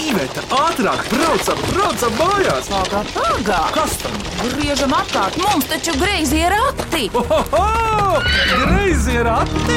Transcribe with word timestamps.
Iveta, 0.00 0.40
ātrāk, 0.56 1.02
braucam, 1.12 1.58
braucam 1.74 2.14
mājās! 2.16 2.68
Pagā, 2.72 3.00
pagā! 3.12 3.58
Kas 3.74 3.98
tam? 4.00 4.14
Griežam 4.54 4.94
apkārt, 4.96 5.36
mums 5.42 5.66
taču 5.68 5.92
greizi 6.00 6.40
ir 6.40 6.54
rati! 6.54 7.10
Ohoho! 7.20 8.20
Greizi 8.62 9.18
ir 9.20 9.28
ati! 9.28 9.76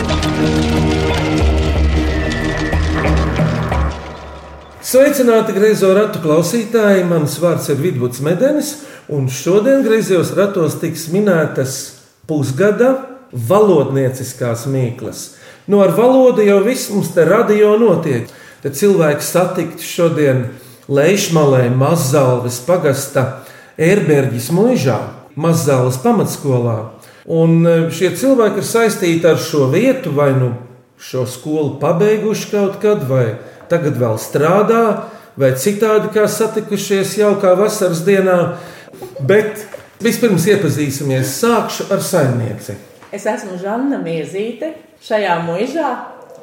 Sveicināti 4.94 5.56
greizo 5.58 5.92
ratu 5.98 6.22
klausītāji! 6.24 7.04
Mans 7.10 7.36
vārds 7.44 7.68
ir 7.74 7.82
Vidvuds 7.84 8.24
Medenis, 8.24 8.78
un 9.12 9.28
šodien 9.28 9.84
griezos 9.84 10.32
ratos 10.38 10.80
tiks 10.80 11.10
minētas 11.12 11.80
pusgada 12.30 12.94
valodnieciskās 13.34 14.70
mīklas. 14.72 15.34
Nu, 15.68 15.84
ar 15.84 15.92
valodu 15.96 16.44
jau 16.48 16.62
viss 16.64 16.92
mums 16.94 17.12
te 17.16 17.28
radio 17.28 17.76
notiek. 17.82 18.32
Tad 18.64 18.78
cilvēki 18.80 19.26
satikt 19.28 19.82
šodien 19.84 20.46
Leišmalē, 20.88 21.66
Mazalves 21.76 22.62
pagasta 22.64 23.44
Ērberģis 23.76 24.48
muižā, 24.56 25.00
Mazalves 25.36 25.98
pamatskolā. 26.00 26.78
Un 27.28 27.58
e, 27.68 27.74
šie 27.92 28.14
cilvēki 28.16 28.62
ir 28.62 28.68
saistīti 28.68 29.28
ar 29.28 29.42
šo 29.44 29.68
vietu, 29.74 30.14
vai 30.16 30.30
nu 30.38 30.54
šo 30.96 31.26
skolu 31.28 31.76
pabeiguši 31.82 32.50
kaut 32.54 32.80
kad, 32.80 33.04
vai 33.10 33.34
tagad 33.68 34.00
vēl 34.00 34.16
strādā, 34.24 34.86
vai 35.36 35.52
citādi 35.60 36.14
kā 36.16 36.24
satikušies 36.32 37.18
jaukā 37.20 37.58
vasaras 37.60 38.06
dienā. 38.08 38.40
Bet 39.20 39.68
vispirms 40.04 40.48
iepazīsimies, 40.48 41.36
sākšu 41.44 41.92
ar 41.92 42.00
saimnieci. 42.00 42.80
Es 43.12 43.28
esmu 43.28 43.60
Žanna 43.60 44.00
Miezīte. 44.00 44.72
Šajā 45.04 45.42
mūžā 45.44 45.90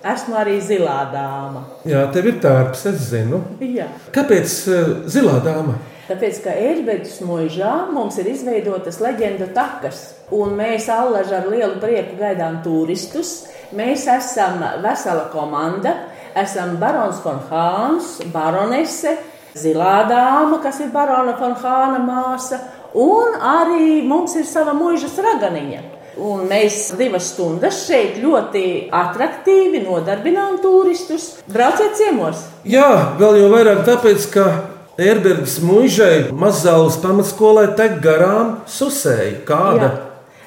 esmu 0.04 0.36
arī 0.40 0.58
zilā 0.64 0.98
dāma. 1.12 1.64
Jā, 1.88 2.06
tev 2.14 2.30
ir 2.30 2.40
tārps, 2.42 2.86
es 2.90 3.08
zinu. 3.12 3.42
Jā. 3.60 3.88
Kāpēc 4.14 4.56
uh, 4.70 4.92
zilā 5.10 5.38
dāma? 5.44 5.76
Tāpēc, 6.10 6.40
ka 6.42 6.54
Eļbeģis 6.58 7.20
mūžā 7.22 7.72
mums 7.94 8.16
ir 8.18 8.32
izveidotas 8.32 8.98
leģendu 8.98 9.52
takas, 9.54 10.00
un 10.34 10.56
mēs 10.58 10.88
allaž 10.90 11.30
ar 11.36 11.46
lielu 11.52 11.78
prieku 11.82 12.16
gaidām 12.18 12.58
turistus. 12.64 13.44
Mēs 13.76 14.08
esam 14.10 14.58
vesela 14.82 15.28
komanda. 15.30 15.94
Esam 16.34 16.76
barons 16.78 17.18
von 17.24 17.40
Hāns, 17.48 18.20
baronese, 18.30 19.16
zilā 19.58 20.04
dāma, 20.06 20.60
kas 20.62 20.78
ir 20.82 20.92
barona 20.94 21.34
von 21.38 21.56
Hāna 21.58 21.98
māsa, 22.02 22.60
un 22.94 23.34
arī 23.34 24.00
mums 24.06 24.36
ir 24.38 24.46
sava 24.46 24.74
mūžas 24.78 25.18
raganiņa. 25.18 25.80
Un 26.18 26.48
mēs 26.50 26.90
divas 26.98 27.30
stundas 27.34 27.84
šeit 27.86 28.18
ļoti 28.22 28.64
attraktīvi 28.94 29.84
nodarbinām 29.84 30.58
turistus. 30.64 31.36
Brauciet 31.50 31.94
ciemos! 32.00 32.42
Jā, 32.66 33.14
vēl 33.20 33.42
jau 33.42 33.48
vairāk 33.54 33.84
tāpēc, 33.86 34.26
ka 34.34 34.46
Ērbergas 35.00 35.60
mūžai 35.64 36.28
mazālas 36.36 36.98
pamatskolai 37.00 37.70
tek 37.78 38.00
garām 38.04 38.58
susēji. 38.68 39.42
Kāda? 39.48 39.92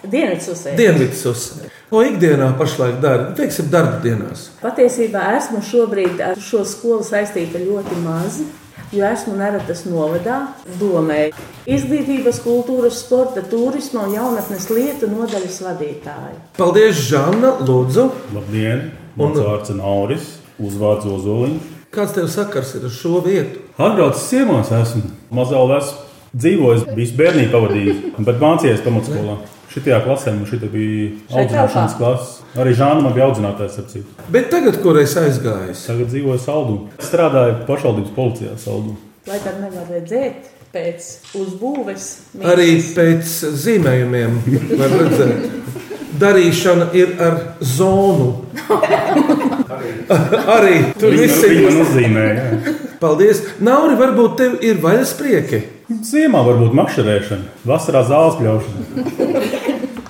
Dienvidsusē. 0.03 0.75
Dienvidsusē. 0.77 1.69
Ko 1.89 2.01
ikdienā 2.03 2.49
pašlaik 2.59 2.99
dara? 3.01 3.29
Teiksim, 3.37 3.69
darba 3.71 4.01
dienās. 4.03 4.49
Patiesībā 4.59 5.29
esmu 5.37 5.61
šobrīd 5.63 6.19
ar 6.25 6.41
šo 6.43 6.65
skolu 6.67 7.05
saistīta 7.07 7.61
ļoti 7.63 8.01
maz. 8.03 8.41
Jo 8.93 9.07
esmu 9.09 9.33
Neratas 9.39 9.85
novadā, 9.89 10.35
domē, 10.77 11.31
izglītības, 11.65 12.37
kultūras, 12.45 12.99
sporta, 13.01 13.41
turisma 13.49 14.03
un 14.05 14.13
jaunatnes 14.13 14.67
lietu 14.69 15.09
nodaļas 15.09 15.57
vadītāja. 15.65 16.35
Paldies, 16.59 16.99
Žanna, 17.09 17.55
Lūdzu. 17.65 18.05
Labdien! 18.35 18.91
Mans 19.17 19.37
Un- 19.37 19.45
vārds 19.45 19.69
ir 19.73 19.79
Nauris, 19.79 20.27
uzvārds 20.61 21.05
Ozoliņš. 21.09 21.71
Kāds 21.93 22.13
tev 22.15 22.29
sakars 22.33 22.75
ir 22.77 22.85
ar 22.85 22.93
šo 22.93 23.19
vietu? 23.25 23.59
Atbraucis 23.77 24.29
ciemos 24.29 24.69
esmu. 24.73 25.03
Mazāli 25.33 25.77
esmu 25.77 25.99
dzīvojis, 26.33 26.85
visu 26.97 27.17
bērnību 27.17 27.51
pavadījis, 27.53 27.99
bet 28.25 28.39
mācījies 28.41 28.81
pamatskolā. 28.85 29.35
Šitajā 29.73 29.99
klasē 30.05 30.31
man 30.35 30.45
šī 30.45 30.59
bija 30.69 31.05
Šeit 31.31 31.37
audzināšanas 31.39 31.95
klase. 31.97 32.43
Arī 32.61 32.75
Žāna 32.77 33.01
man 33.01 33.15
bija 33.15 33.25
audzinātājs. 33.31 33.79
Bet 34.29 34.51
tagad, 34.53 34.77
kur 34.83 34.99
es 35.01 35.15
aizgāju, 35.17 35.73
Tagad 35.87 36.11
dzīvoju 36.11 36.41
saldū. 36.43 36.75
Strādāju 37.01 37.63
pašvaldības 37.65 38.13
policijā 38.13 38.53
saldū. 38.61 38.93
Lai 39.25 39.39
tad 39.41 39.57
nevar 39.63 39.89
redzēt 39.89 40.51
pēc 40.73 41.09
uzbūves. 41.39 42.07
arī 42.53 42.77
pēc 42.93 43.33
zīmējumiem 43.63 44.39
var 44.77 44.95
redzēt. 45.01 45.49
Darīšana 46.21 46.91
ir 46.93 47.15
ar 47.25 47.39
zonu. 47.65 48.29
arī 50.55 50.75
tur 51.01 51.17
viss 51.17 51.41
viņi 51.41 51.63
man 51.65 51.73
ir. 51.73 51.81
uzzīmēja. 51.87 52.35
jā. 52.37 52.75
Paldies! 53.01 53.41
Nauri, 53.59 53.97
varbūt 53.99 54.37
tev 54.39 54.61
ir 54.63 54.77
vaļas 54.83 55.15
prieki. 55.19 55.63
Ziemā 56.07 56.39
varbūt 56.45 56.77
makšķerēšana, 56.77 57.65
vasarā 57.67 58.05
zāles 58.07 58.37
pļaušana. 58.39 59.59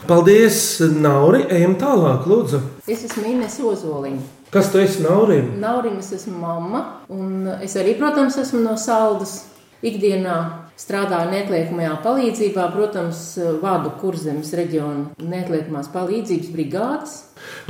Paldies, 0.03 0.81
Nauri! 1.00 1.46
Ejam 1.47 1.78
tālāk, 1.80 2.25
lūdzu. 2.28 2.59
Es 2.91 3.06
esmu 3.08 3.24
Inês 3.31 3.56
Ozoliņa. 3.64 4.24
Kas 4.53 4.68
tu 4.69 4.81
esi 4.84 5.02
Naurim? 5.02 5.53
Nauriņas 5.64 6.12
esmu 6.18 6.36
mamma, 6.41 6.81
un 7.09 7.47
es 7.64 7.74
arī, 7.80 7.96
protams, 7.97 8.36
esmu 8.42 8.59
no 8.66 8.75
saldas. 8.78 9.40
Ikdienā 9.84 10.36
strādāju 10.80 11.31
neatliekamajā 11.31 11.96
palīdzībā, 12.03 12.68
protams, 12.75 13.24
vadu 13.63 13.94
kurzemes 14.02 14.52
reģionu 14.59 15.24
neatliekamās 15.24 15.90
palīdzības 15.96 16.52
brigādes. 16.53 17.18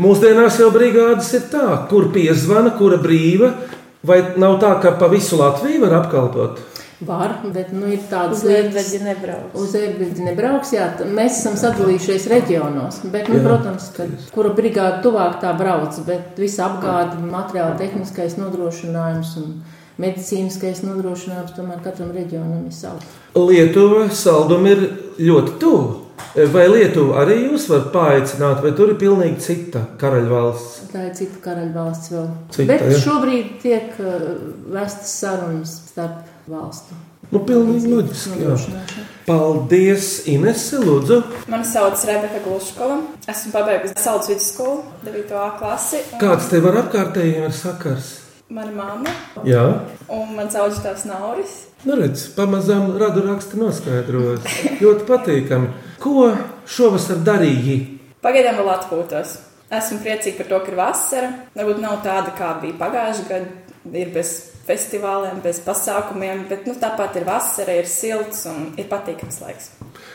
Mūsdienās 0.02 0.60
jau 0.62 0.68
brigādes 0.74 1.32
ir 1.38 1.48
tā, 1.54 1.68
kur 1.90 2.10
piezvana, 2.14 2.74
kura 2.78 2.98
brīva. 3.02 3.54
Vai 4.04 4.20
nav 4.42 4.58
tā, 4.62 4.74
ka 4.84 4.98
pa 5.00 5.08
visu 5.14 5.40
Latviju 5.40 5.86
var 5.86 6.02
apkalpot? 6.02 6.60
Var, 7.08 7.36
bet 7.56 7.72
nu, 7.76 7.88
ir 7.92 8.02
tādas 8.10 8.44
Uz 8.44 8.48
lietas, 8.48 8.92
nebrauc. 9.04 9.54
Uz 9.60 9.76
ērgļu 9.80 10.28
nebrauks, 10.30 10.74
jā, 10.76 10.88
mēs 11.10 11.40
esam 11.42 11.58
sadalījušies 11.60 12.28
reģionos. 12.32 13.02
Bet, 13.14 13.30
nu, 13.32 13.40
Jā. 13.40 13.46
protams, 13.48 13.90
ka 13.96 14.08
kura 14.36 14.54
brigāde 14.56 15.02
tuvāk 15.06 15.40
tā 15.44 15.54
brauc, 15.58 15.98
bet 16.08 16.40
visa 16.40 16.68
apgāde, 16.70 17.20
materiāla 17.28 17.78
tehniskais 17.80 18.38
nodrošinājums 18.40 19.34
un 19.42 19.58
medicīniskais 20.02 20.82
nodrošinājums 20.88 21.54
tomēr 21.58 21.84
katram 21.86 22.14
reģionam 22.16 22.66
ir 22.68 22.74
savs. 22.76 23.20
Lietuva 23.38 24.08
saldum 24.14 24.66
ir 24.70 24.88
ļoti 25.20 25.60
tuvu. 25.62 26.00
Vai 26.54 26.64
Lietuva 26.70 27.20
arī 27.22 27.36
jūs 27.44 27.68
varat 27.70 27.90
paaicināt, 27.94 28.62
vai 28.64 28.72
tur 28.78 28.94
ir 28.94 28.98
pilnīgi 29.02 29.42
cita 29.44 29.84
karaļvalsts? 30.02 30.88
Tā 30.94 31.08
ir 31.10 31.16
cita 31.18 31.42
karaļvalsts 31.44 32.14
vēl. 32.14 32.28
Cita, 32.54 32.68
Bet 32.72 32.86
ja. 32.90 33.02
šobrīd 33.04 33.52
tiek 33.62 34.00
uh, 34.02 34.24
vestas 34.74 35.14
sarunas 35.22 35.76
starp 35.92 36.33
valstu. 36.48 36.96
Nu, 37.32 37.40
pilnīgi 37.48 37.90
loģiski. 37.90 38.74
Paldies, 39.26 40.28
Inese, 40.28 40.78
Lūdzu. 40.84 41.22
Mani 41.50 41.66
sauc 41.66 42.02
Rebeka 42.06 42.42
Gluškova. 42.44 42.98
Esmu 43.32 43.54
pabeigusi 43.56 43.96
Saldus 44.04 44.28
vidusskolu, 44.34 44.84
9. 45.06 45.32
klasi. 45.60 46.02
un 46.14 46.20
Kāds 46.22 46.50
tev 46.52 46.68
ar 46.70 46.82
apkārtējiem 46.84 47.48
ir 47.48 47.56
sakars? 47.56 48.12
Mana 48.54 48.72
mamma 48.76 49.10
Jā, 49.48 49.64
un 50.12 50.36
mans 50.36 50.54
audzinātājs 50.60 51.06
Nauris. 51.10 51.54
nu 51.88 51.96
redz, 51.98 52.28
pamazām 52.36 52.92
radu 53.00 53.24
raksta 53.26 53.58
noskaidrojas. 53.58 54.44
Ļoti 54.84 55.08
patīkami. 55.08 55.72
Ko 56.04 56.28
šovasar 56.68 57.24
darīji? 57.26 57.80
Pagaidām 58.22 58.60
vēl 58.60 58.70
atpūtos. 58.76 59.38
Esmu 59.74 60.04
priecīga 60.04 60.38
par 60.44 60.52
to, 60.52 60.60
ka 60.66 60.72
ir 60.72 60.78
vasara. 60.78 61.30
Varbūt 61.56 61.80
nav 61.82 62.04
tāda, 62.06 62.36
kā 62.38 62.52
bija 62.62 62.78
pagājušajā 62.84 63.30
gadā. 63.32 63.48
Ir 64.04 64.12
bez 64.14 64.36
festivāliem, 64.68 65.42
bez 65.44 65.60
pasākumiem, 65.64 66.46
bet 66.50 66.68
nu, 66.70 66.76
tāpat 66.80 67.18
ir 67.20 67.28
vasara, 67.28 67.76
ir 67.80 67.90
silts 67.90 68.46
un 68.50 68.70
ir 68.80 68.88
patīkams 68.92 69.42
laiks. 69.44 69.74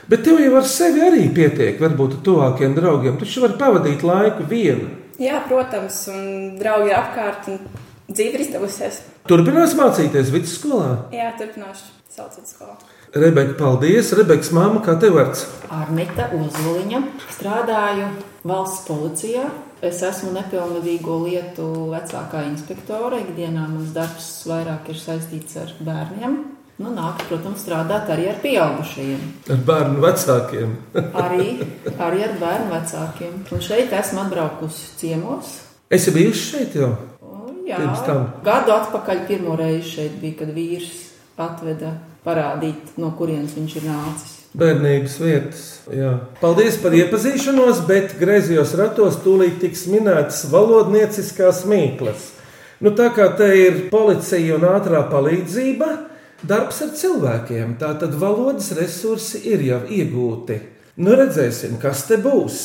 Bet 0.09 0.25
tev 0.25 0.41
jau 0.41 0.54
ar 0.56 0.69
sevi 0.69 1.04
arī 1.04 1.26
pietiek, 1.34 1.76
varbūt 1.82 2.19
ar 2.19 2.25
tuvākiem 2.28 2.78
draugiem. 2.78 3.19
Taču 3.20 3.44
var 3.44 3.58
pavadīt 3.60 4.06
laiku 4.06 4.48
vienu. 4.48 4.88
Jā, 5.20 5.42
protams, 5.48 6.00
un 6.12 6.56
draugi 6.60 6.92
ir 6.92 6.97
apkārt 6.97 7.53
un 7.53 7.62
dzīve 8.08 8.38
ir 8.38 8.47
izdevusies. 8.47 9.03
Turpinās 9.28 9.76
mācīties 9.76 10.32
vidusskolā. 10.32 10.93
Jā, 11.12 11.34
turpināšu 11.37 11.99
Saldus 12.19 12.40
vidusskolu. 12.40 12.72
Rebeka, 13.14 13.52
paldies. 13.55 14.08
Rebekas 14.17 14.49
māma, 14.56 14.81
kā 14.82 14.96
tev 14.99 15.14
vārds? 15.14 15.44
Arnita 15.70 16.26
Ozoliņa. 16.34 17.02
Strādāju 17.37 18.08
valsts 18.49 18.88
policijā. 18.88 19.44
Es 19.78 20.00
esmu 20.02 20.32
nepilngadīgo 20.34 21.20
lietu 21.22 21.64
vecākā 21.92 22.42
inspektore. 22.48 23.20
Ikdienā 23.22 23.69
mans 23.70 23.92
darbs 23.94 24.30
vairāk 24.50 24.88
ir 24.90 24.98
saistīts 24.98 25.58
ar 25.60 25.70
bērniem. 25.78 26.38
Nu, 26.78 26.92
nāk, 26.94 27.22
protams, 27.26 27.62
strādāt 27.62 28.10
arī 28.14 28.28
ar 28.30 28.40
pieaugušajiem. 28.42 29.22
Ar 29.54 29.62
bērnu 29.66 30.02
vecākiem. 30.02 30.75
Arī, 31.25 31.46
arī 31.98 32.22
ar 32.26 32.34
bērnu 32.38 32.70
vecākiem. 32.70 33.38
Un 33.54 33.62
šeit 33.66 33.94
esmu 33.98 34.22
atbraukusi 34.22 34.92
ciemos. 35.00 35.56
Esi 35.90 36.14
bijusi 36.14 36.44
šeit 36.52 36.78
jau? 36.78 36.92
Jā, 37.69 37.82
gadu 38.46 38.72
atpakaļ 38.72 39.26
pirmo 39.28 39.58
reizi 39.58 39.90
šeit 39.96 40.14
bija, 40.22 40.38
kad 40.38 40.54
vīrs 40.56 40.94
atveda 41.38 41.92
parādīt, 42.24 42.94
no 42.98 43.10
kurienes 43.19 43.58
viņš 43.58 43.78
ir 43.81 43.88
nācis. 43.90 44.38
Bērnības 44.58 45.12
vietas. 45.22 45.66
Jā. 45.94 46.16
Paldies 46.40 46.81
par 46.82 46.96
iepazīšanos, 46.99 47.84
bet 47.87 48.16
griezījos 48.19 48.75
ratos 48.78 49.20
tūlīt 49.22 49.60
tiks 49.62 49.84
minētas 49.90 50.43
valodnieciskās 50.50 51.62
mīklas. 51.70 52.32
Nu, 52.82 52.90
tā 52.94 53.08
kā 53.14 53.28
te 53.38 53.46
ir 53.58 53.84
policija 53.93 54.56
un 54.58 54.66
ātrā 54.66 55.05
palīdzība, 55.10 55.88
darbs 56.46 56.82
ar 56.84 56.90
cilvēkiem, 56.99 57.76
tā 57.78 57.93
tad 57.99 58.14
valodas 58.19 58.72
resursi 58.78 59.44
ir 59.50 59.62
jau 59.66 59.81
iegūti. 59.87 60.58
Nu, 60.99 61.14
redzēsim, 61.19 61.76
kas 61.82 62.05
te 62.10 62.19
būs. 62.22 62.62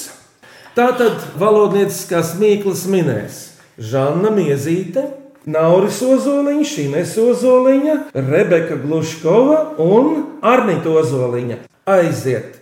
Tā 0.74 0.88
tad 0.98 1.22
valodnieciskās 1.38 2.34
mīklas 2.42 2.88
minēs 2.90 3.44
Žanna 3.78 4.32
Miezīte, 4.34 5.06
Nauris 5.46 6.00
Ozoliņš, 6.02 6.74
Ines 6.88 7.14
Ozoliņa, 7.22 8.00
Rebeka 8.16 8.80
Gluškova 8.82 9.60
un 9.82 10.40
Arnita 10.42 10.90
Ozoliņa. 10.90 11.60
Aiziet! 11.86 12.62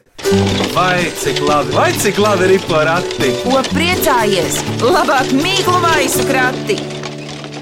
Vai 0.74 1.04
cik 1.22 1.40
labi, 1.46 1.72
vai 1.76 1.92
cik 1.94 2.18
labi 2.18 2.48
ir 2.56 2.64
porakti? 2.66 3.28
Ko 3.44 3.60
priecājies? 3.70 4.58
Labāk 4.82 5.30
mīklu 5.38 5.78
maisu 5.84 6.26
krati! 6.26 6.78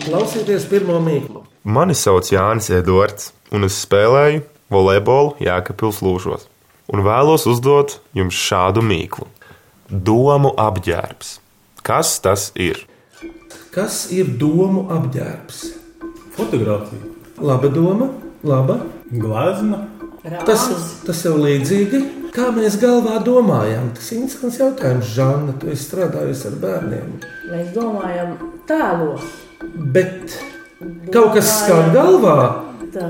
Klausieties 0.05 0.63
pirmo 0.71 1.01
mīklu. 1.03 1.43
Mani 1.67 1.95
sauc 1.99 2.29
Jānis 2.31 2.69
Edvards, 2.71 3.33
un 3.51 3.67
es 3.67 3.75
spēlēju 3.83 4.45
volejbolu 4.71 5.35
Jēkabpils 5.43 5.99
lūžos. 6.05 6.47
Un 6.89 7.03
vēlos 7.05 7.43
uzdot 7.51 7.97
jums 8.15 8.39
šādu 8.39 8.79
mīklu. 8.85 9.27
Domu 9.91 10.53
apģērbs. 10.55 11.35
Kas 11.83 12.15
tas 12.23 12.53
ir? 12.55 12.85
Kas 13.75 14.05
ir 14.15 14.31
domu 14.39 14.87
apģērbs? 14.95 15.59
Fotogrāfija, 16.39 17.03
Laba 17.43 17.67
doma, 17.71 18.09
laba. 18.43 18.79
glezna, 19.11 19.83
Tas, 20.45 20.65
tas 21.07 21.21
jau 21.23 21.37
līdzīgi, 21.39 21.99
kā 22.35 22.49
mēs 22.55 22.75
galvā 22.81 23.21
domājam. 23.23 23.89
Tas 23.95 24.09
ir 24.11 24.19
interesants 24.25 24.59
jautājums, 24.59 25.13
Žanna. 25.15 25.55
Tu 25.61 25.71
esi 25.71 25.85
strādājusi 25.87 26.49
ar 26.51 26.57
bērniem. 26.63 27.13
Mēs 27.49 27.71
domājam, 27.75 28.33
tēlos. 28.67 29.23
Bet 29.95 30.35
kaut 31.13 31.33
kas 31.37 31.49
skan 31.61 31.93
galvā, 31.95 32.35
Tā. 32.93 33.07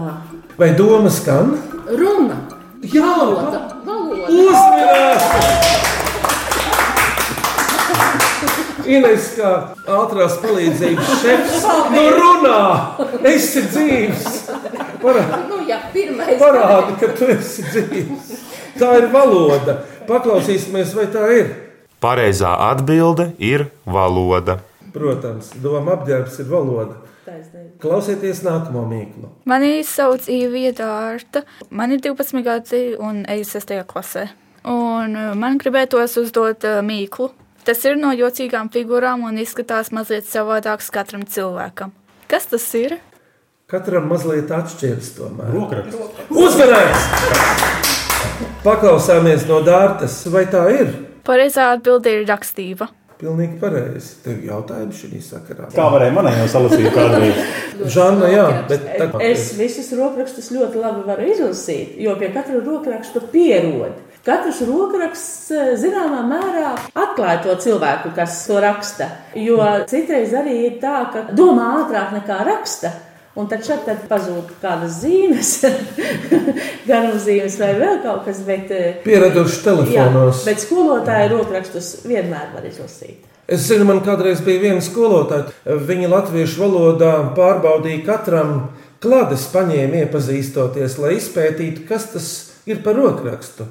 vai 0.57 0.71
doma 0.77 1.09
skan? 1.13 1.57
Runa, 1.89 2.37
Jā, 2.85 3.01
valoda, 3.03 3.59
valoda. 3.85 4.29
uzmanīgi! 4.29 5.78
Ines, 8.89 9.27
kā 9.37 9.49
ātrās 9.85 10.37
palīdzības 10.41 11.09
šefs, 11.21 11.65
nu 11.95 12.05
runā, 12.15 12.59
esi 13.29 13.63
dzīves. 13.67 14.39
Parādi, 15.03 15.41
Nu, 15.49 15.59
pirmais. 15.93 16.37
parādi, 16.41 16.95
ka 17.01 17.11
tu 17.17 17.29
esi 17.35 17.65
dzīves. 17.67 18.31
Tā 18.79 18.93
ir 19.01 19.09
valoda. 19.13 19.77
Paklausīsimies, 20.09 20.95
vai 20.97 21.05
tā 21.13 21.27
ir. 21.35 21.51
Pareizā 22.01 22.53
atbilde 22.71 23.33
ir 23.43 23.67
valoda. 23.85 24.57
Protams, 24.93 25.51
doma 25.61 25.97
apģērbs 25.99 26.39
ir 26.41 26.47
valoda. 26.49 26.97
Klausieties 27.79 28.41
nākamo 28.43 28.81
mīklu. 28.89 29.29
Mani 29.47 29.83
sauc 29.85 30.25
Īvija 30.31 30.71
Dārta. 30.79 31.43
Man 31.69 31.93
ir 31.93 32.01
12 32.03 32.41
gadi 32.43 32.81
un 32.97 33.21
eju 33.29 33.45
6. 33.45 33.75
klasē. 33.87 34.25
Un 34.67 35.13
uh, 35.15 35.29
man 35.39 35.59
gribētos 35.61 36.17
uzdot 36.19 36.65
uh, 36.67 36.79
mīklu. 36.83 37.29
Tas 37.67 37.83
ir 37.85 37.97
no 37.99 38.11
jocīgām 38.15 38.69
figūrām 38.73 39.25
un 39.27 39.37
izskatās 39.41 39.91
mazliet 39.95 40.27
savādāks 40.29 40.89
katram 40.93 41.25
cilvēkam. 41.27 41.91
Kas 42.31 42.47
tas 42.49 42.65
ir? 42.77 42.97
Katram 43.69 44.07
mazliet 44.09 44.49
atšķiras 44.49 45.11
tomēr. 45.17 45.51
rokraksts. 45.53 46.29
Uzmanīgs! 46.29 47.03
Paklausāmies 48.63 49.45
no 49.47 49.59
dārtas, 49.63 50.21
vai 50.33 50.45
tā 50.51 50.63
ir? 50.73 50.89
Pareizā 51.27 51.69
atbilde 51.75 52.11
ir 52.15 52.25
rakstība. 52.27 52.89
Pilnīgi 53.19 53.57
pareizi. 53.59 54.13
Tev 54.23 54.37
ir 54.37 54.45
jautājums 54.47 54.99
šī 55.01 55.17
sakarā. 55.19 55.65
Kā 55.75 55.89
varēja 55.91 56.13
manai 56.15 56.37
jau 56.37 56.45
salasīt 56.53 56.85
kādreiz? 56.95 57.41
Žanna, 57.91 58.29
jā, 58.31 58.45
bet 58.69 58.85
tā 58.95 59.07
Es 59.27 59.49
visus 59.59 59.89
rokrakstus 59.99 60.47
ļoti 60.55 60.79
labi 60.79 61.03
varu 61.07 61.25
izlasīt, 61.27 61.97
jo 61.99 62.13
pie 62.19 62.29
katra 62.31 62.61
rokraksta 62.63 63.25
pierod. 63.33 63.97
Katrs 64.23 64.61
rokraksts 64.67 65.51
eh, 65.51 65.73
zināmā 65.79 66.21
mērā 66.27 66.71
atklāja 66.91 67.41
to 67.43 67.57
cilvēku, 67.63 68.13
kas 68.15 68.39
to 68.47 68.59
raksta. 68.63 69.07
Jo 69.35 69.59
citreiz 69.89 70.31
arī 70.39 70.55
ir 70.69 70.79
tā, 70.79 71.01
ka 71.11 71.27
domā 71.35 71.69
ātrāk 71.81 72.15
nekā 72.21 72.39
raksta. 72.47 72.91
Un 73.39 73.47
tad 73.47 73.63
šeit 73.63 73.85
tad 73.87 74.01
pazūd 74.09 74.49
kādas 74.59 74.97
zīmes, 74.99 75.53
garumzīmes 76.89 77.55
vai 77.61 77.69
vēl 77.79 78.01
kaut 78.03 78.25
kas. 78.27 78.41
Bet, 78.43 78.71
eh, 78.75 78.99
Pieraduši 79.05 79.61
telefonos. 79.63 80.41
Jā, 80.43 80.49
bet 80.49 80.63
skolotāja 80.65 81.29
rokrakstus 81.31 82.01
vienmēr 82.03 82.51
var 82.55 82.67
izlasīt. 82.67 83.23
Es 83.49 83.63
zinu, 83.65 83.87
man 83.87 84.03
kādreiz 84.05 84.43
bija 84.45 84.61
viena 84.61 84.83
skolotāja. 84.83 85.47
Viņa 85.65 86.11
latviešu 86.11 86.65
valodā 86.65 87.13
pārbaudīja 87.37 88.03
katram 88.05 88.51
klādes 89.01 89.47
paņēmu, 89.53 90.03
iepazīstoties, 90.03 90.99
lai 90.99 91.15
izpētītu, 91.17 91.87
kas 91.89 92.11
tas 92.11 92.27
ir 92.69 92.83
par 92.85 92.99
rokrakstu. 92.99 93.65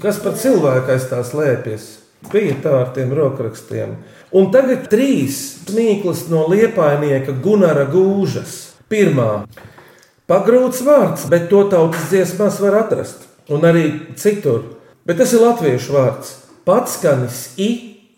Kas 0.00 0.22
par 0.22 0.38
cilvēku 0.38 0.94
aiz 0.94 1.08
tā 1.10 1.20
slēpjas. 1.26 1.90
Bija 2.30 2.54
tā 2.62 2.72
ar 2.84 2.88
tiem 2.94 3.12
rokrakstiem. 3.14 3.98
Un 4.36 4.50
tagad 4.54 4.88
trīs 4.92 5.66
mīklas 5.72 6.26
no 6.32 6.46
liepainieka 6.50 7.34
Gunara 7.42 7.86
Gūžas. 7.90 8.77
Pirmā- 8.88 9.46
pagrūts 10.30 10.82
vārds, 10.84 11.28
bet 11.28 11.48
to 11.50 11.64
tautas 11.68 12.08
dziesmās 12.10 12.60
var 12.60 12.84
atrast. 12.84 13.26
Un 13.48 13.60
arī 13.60 14.16
citur. 14.16 14.76
Bet 15.06 15.18
tas 15.18 15.32
ir 15.32 15.40
latviešu 15.40 15.92
vārds. 15.92 16.34
Patskanis 16.66 17.54
I, 17.56 17.68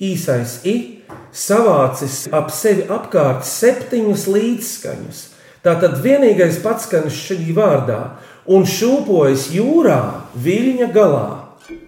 īsais 0.00 0.64
I, 0.64 1.02
savācis 1.32 2.28
ap 2.32 2.50
sevi 2.50 2.86
apkārt 2.90 3.46
septiņus 3.46 4.26
līdzskaņus. 4.26 5.20
Tā 5.62 5.76
tad 5.80 6.00
vienīgais 6.02 6.58
patskanis 6.62 7.14
šī 7.14 7.52
vārdā 7.54 8.00
un 8.46 8.64
šūpojas 8.66 9.50
jūrā 9.54 10.00
viļņa 10.34 10.90
galā. 10.94 11.28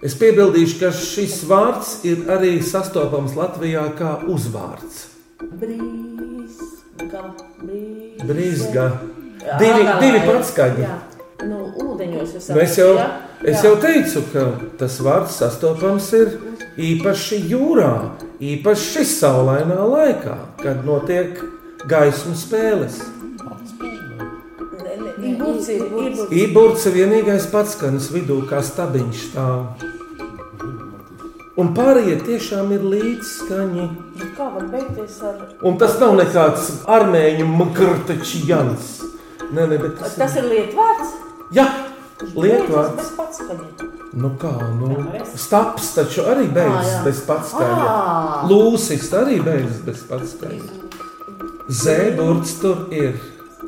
Es 0.03 0.15
piebildīšu, 0.19 0.79
ka 0.83 0.93
šis 0.95 1.41
vārds 1.49 1.97
ir 2.07 2.27
arī 2.31 2.57
sastopams 2.63 3.35
Latvijā 3.39 3.89
kā 3.99 4.19
uzvārds. 4.31 5.07
Brīz, 5.59 6.02
brīz. 7.01 8.27
Brīzga. 8.29 8.87
Divi, 9.59 9.83
Āgalā, 9.83 9.95
divi 10.01 10.19
jā. 10.21 10.27
paskaņi. 10.29 10.85
Jā, 10.85 10.99
nu, 11.49 11.63
ūdeņos 11.83 12.35
es 12.39 12.51
Nu, 12.53 12.61
es 12.63 12.77
jau, 12.79 12.93
jā? 12.95 13.07
es 13.43 13.57
Jā. 13.57 13.63
jau 13.67 13.73
teicu, 13.83 14.23
ka 14.33 14.45
tas 14.79 14.99
vārds 15.03 15.39
sastopams 15.43 16.13
ir 16.15 16.37
īpaši 16.79 17.41
jūrā, 17.51 17.95
īpaši 18.39 19.07
saulainā 19.09 19.81
laikā, 19.83 20.37
kad 20.63 20.87
notiek 20.87 21.41
gaismu 21.91 22.37
spēles. 22.39 23.01
Iburts 25.23 26.87
ir 26.87 26.95
vienīgais 26.95 27.49
pats, 27.51 27.75
kas 27.79 28.11
vidū 28.15 28.43
kā 28.51 28.63
stabiņš 28.63 29.27
stāv. 29.31 29.92
Un 31.61 31.75
pārējie 31.77 32.17
tiešām 32.25 32.71
ir 32.73 32.85
līdzskaņi. 32.89 33.87
Nu, 34.17 34.29
Kā 34.39 34.47
var 34.55 34.69
beigties 34.73 35.19
ar... 35.29 35.41
Un 35.69 35.77
tas 35.81 35.99
nav 36.01 36.15
nekāds 36.17 36.71
armēņu 36.89 37.49
makrtačijans. 37.51 38.93
Nē, 39.53 39.67
nē, 39.69 39.77
bet 39.83 39.99
tas, 40.01 40.15
Tas 40.17 40.37
ir 40.41 40.49
lietvārds? 40.49 41.11
Jā, 41.53 41.67
lietvārds. 42.33 42.97
Bez 43.03 43.11
pats 43.19 43.43
skaņa. 43.43 43.91
Nu 44.13 44.29
kā, 44.41 44.53
nu, 44.77 44.97
staps 45.41 45.93
taču 45.97 46.25
arī 46.29 46.47
beidzas 46.53 47.05
bez 47.05 47.21
patskaņa. 47.29 47.93
Lūsis 48.49 49.13
arī 49.17 49.39
beidzas 49.45 49.79
bez 49.87 50.03
patskaņa. 50.09 50.81
Zēburts 51.69 52.59
tur 52.61 52.89
ir. 52.93 53.17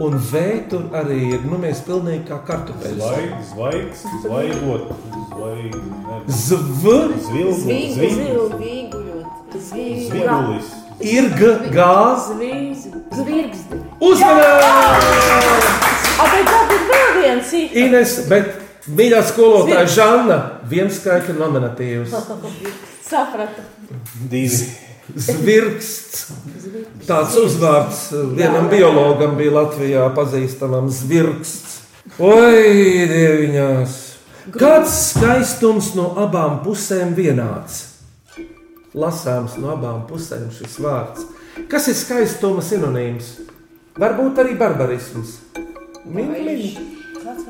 Un 0.02 0.16
V 0.18 0.40
tur 0.70 0.88
arī 0.98 1.20
ir. 1.36 1.42
Nu, 1.46 1.58
mēs 1.62 1.84
pilnīgi 1.86 2.24
kā 2.26 2.40
kartupeļus. 2.48 2.98
Zvaigznes, 2.98 3.46
zvaigznes, 3.54 4.24
zvaigznes, 4.24 4.74
ir 10.98 11.28
G, 11.38 11.52
G. 11.70 11.86
Zvīzi. 12.26 12.90
Zvirgzdi. 13.14 13.78
Uzmanīgi! 14.02 14.68
A, 16.14 16.26
bet 16.32 16.50
tad 16.50 16.74
ir 16.74 16.82
vēl 16.90 17.10
viens 17.20 17.54
īks. 17.60 17.76
Ines, 17.84 18.16
bet 18.30 18.46
mīļā 18.98 19.20
skolotāja 19.30 19.86
Žanna, 19.94 20.38
viens 20.70 20.98
skaita 20.98 21.36
nominatīvs. 21.38 22.10
Sapratu. 23.10 23.62
Divi. 24.30 24.93
Zvirgsts. 25.12 26.30
Tāds 27.04 27.36
uzvārds 27.36 28.06
vienam 28.36 28.70
biologam 28.72 29.36
bija 29.36 29.52
Latvijā 29.58 30.06
pazīstamam 30.16 30.88
zvirgsts. 30.92 31.80
Oi, 32.18 33.04
dieviņās! 33.10 33.98
Kāds 34.54 34.94
skaistums 35.10 35.92
no 35.96 36.10
abām 36.20 36.60
pusēm 36.64 37.14
vienāds? 37.16 37.82
Lasāms 38.94 39.56
no 39.60 39.72
abām 39.74 40.04
pusēm 40.08 40.50
šis 40.54 40.76
vārds. 40.84 41.28
Kas 41.70 41.88
ir 41.90 41.96
skaistuma 41.98 42.64
sinonīms? 42.64 43.30
Varbūt 44.00 44.40
arī 44.42 44.56
barbarisms. 44.58 45.38
Mīļš. 46.04 47.03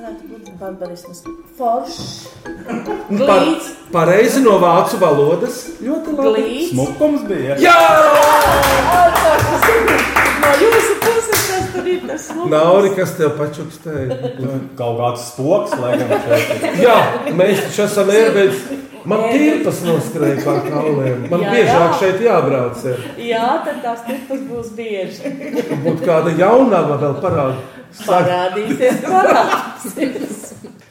Varētu 0.05 0.27
būt 0.29 0.49
barbarisms? 0.61 1.21
Foršs. 1.57 2.09
Par, 2.45 3.07
Glīts. 3.09 3.71
pareizi 3.89 4.43
no 4.45 4.59
vācu 4.61 4.99
valodas. 5.01 5.63
Ļoti 5.81 6.17
labi. 6.19 6.43
Glīts. 6.43 6.75
Smukums 6.75 7.23
bija. 7.25 7.57
Jā! 7.63 7.77
No 10.43 10.51
jūsu 10.61 10.99
puses 11.07 11.47
tur 11.73 11.89
ir 11.89 12.05
tas 12.05 12.27
smukums. 12.29 12.53
Nauri, 12.53 12.91
kas 12.99 13.17
tev 13.17 13.33
pačukstēja? 13.39 14.19
Kaut 14.77 15.01
kāds 15.01 15.25
spoks, 15.31 15.73
laikam. 15.81 16.13
Jā, 16.85 16.99
mēs 17.41 17.65
taču 17.65 17.87
esam 17.89 18.13
ērbeidz. 18.13 18.61
Man 19.05 19.25
tirpas 19.29 19.83
noskrēja 19.85 20.41
pār 20.47 20.61
kauliem. 20.65 21.27
Man 21.29 21.43
Jā, 21.45 21.53
biežāk 21.53 21.85
jā. 21.85 21.97
šeit 22.01 22.23
jābrauc. 22.25 22.85
Ir. 22.89 23.03
Jā, 23.29 23.49
tad 23.67 23.83
tās 23.85 24.05
tipas 24.07 24.45
būs 24.49 24.71
bieži. 24.79 25.33
Būtu 25.85 26.07
kāda 26.07 26.33
jaunava 26.39 26.97
vēl 27.03 27.19
parāda. 27.21 27.59
Parādīsies, 28.05 29.03
parādīsies. 29.05 30.41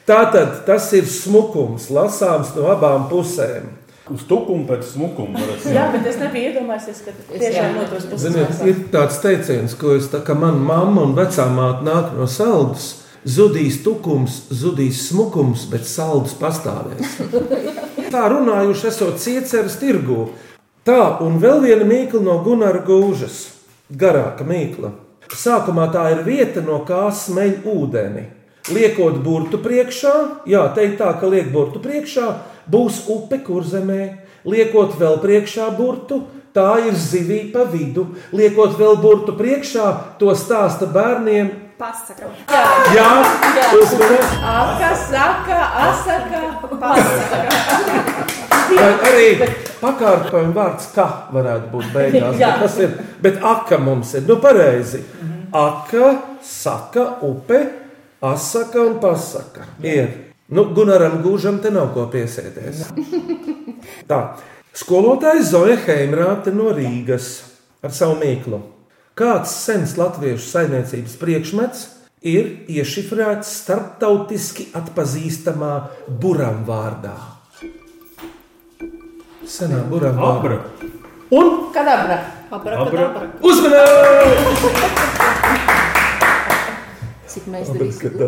Tātad 0.08 0.60
tas 0.66 0.90
ir 0.96 1.08
smukums, 1.08 1.88
lasāms 1.92 2.52
no 2.56 2.68
abām 2.72 3.08
pusēm. 3.10 3.72
Uz 4.12 4.26
tukumu 4.28 4.66
pēc 4.68 4.84
smukuma. 4.90 5.40
Jā, 5.64 5.86
bet 5.94 6.04
es 6.10 6.18
nebiju 6.20 6.50
iedomājies, 6.50 6.98
ka 7.06 7.14
tiešām 7.30 7.78
no 7.78 7.86
tos 7.88 8.04
puses 8.10 8.26
Ziniet, 8.26 8.58
ir 8.68 8.82
tāds 8.92 9.16
teiciens, 9.22 9.72
ko 9.80 9.94
es 9.96 10.10
tā 10.12 10.20
kā 10.26 10.36
mana 10.36 10.60
mamma 10.60 11.06
un 11.08 11.16
vecā 11.16 11.46
māte 11.48 11.86
nāk 11.88 12.12
no 12.18 12.28
saldus. 12.28 12.90
Zudīs 13.24 13.78
tukums, 13.80 14.42
zudīs 14.52 15.06
smukums, 15.06 15.64
bet 15.72 15.88
saldus 15.88 16.36
pastāvēs. 16.36 17.16
Tā 18.14 18.28
runājuši, 18.30 18.84
esot 18.92 19.16
cieceres 19.18 19.74
tirgū. 19.80 20.28
Tā, 20.86 21.16
un 21.24 21.40
vēl 21.42 21.64
viena 21.64 21.86
mīkla 21.88 22.20
no 22.22 22.36
Gunara 22.44 22.84
gūžas. 22.86 23.40
Garāka 23.90 24.46
mīkla. 24.46 24.92
Sākumā 25.34 25.88
tā 25.90 26.04
ir 26.12 26.20
vieta, 26.22 26.62
no 26.62 26.76
kā 26.86 27.08
smeļ 27.10 27.66
ūdeni. 27.72 28.22
Liekot 28.70 29.18
burtu 29.24 29.58
priekšā, 29.64 30.12
jā, 30.46 30.62
teikt 30.76 31.00
tā, 31.00 31.10
ka 31.18 31.26
liek 31.32 31.50
burtu 31.50 31.82
priekšā, 31.82 32.28
būs 32.70 33.02
upe 33.10 33.40
kurzemē. 33.42 34.06
Liekot 34.46 34.94
vēl 35.00 35.18
priekšā 35.24 35.72
burtu, 35.74 36.20
tā 36.54 36.70
ir 36.86 36.94
zivī 36.94 37.40
pa 37.50 37.66
vidu. 37.66 38.12
Liekot 38.30 38.78
vēl 38.78 39.00
burtu 39.02 39.34
priekšā, 39.34 39.90
to 40.22 40.30
stāsta 40.38 40.86
bērniem. 40.86 41.50
Pasaka. 41.84 42.30
Jā, 42.96 43.08
uzmanīgi! 43.76 44.28
Aka, 44.48 44.86
saka, 44.96 45.56
asaka, 45.84 46.38
pasaka. 46.80 48.22
Vai 48.70 48.86
arī 49.10 49.26
pakārtojuma 49.82 50.54
vārds, 50.56 50.86
kā 50.94 51.04
varētu 51.34 51.68
būt 51.74 51.90
beigās. 51.92 52.38
Jā. 52.40 52.54
bet 52.54 52.62
Tas 52.62 52.78
ir, 52.80 52.94
bet 53.20 53.44
aka 53.44 53.76
mums 53.84 54.14
ir, 54.16 54.24
nu 54.24 54.38
pareizi. 54.40 55.02
Aka, 55.52 56.08
saka, 56.40 57.04
upe, 57.28 57.60
asaka 58.32 58.80
un 58.88 58.96
pasaka. 59.02 59.68
Ir. 59.84 60.08
Nu, 60.56 60.64
Gunaram 60.72 61.20
Gūžam 61.24 61.60
te 61.60 61.72
nav 61.74 61.92
ko 61.92 62.06
piesēties. 62.12 62.86
Tā. 64.10 64.22
Skolotājs 64.74 65.52
Zoja 65.52 65.76
Heimrāte 65.84 66.52
no 66.54 66.72
Rīgas 66.72 67.34
ar 67.84 67.92
savu 67.92 68.16
mīklu. 68.24 68.70
Kāds 69.14 69.52
sens 69.54 69.92
latviešu 69.94 70.42
saimniecības 70.42 71.12
priekšmets 71.20 71.82
ir 72.26 72.48
iešifrēts 72.66 73.52
starptautiski 73.60 74.64
atpazīstamā 74.74 75.68
buram 76.18 76.64
vārdā? 76.66 77.14
Senā 79.46 79.84
buram 79.86 80.18
vārdā. 80.18 80.58
Abra. 80.58 80.58
Un 81.30 81.70
Kadabra. 81.76 82.18
Abrakadabra. 82.58 83.30
Cik 87.34 87.48
mēs 87.50 87.66
darīsim? 87.74 88.14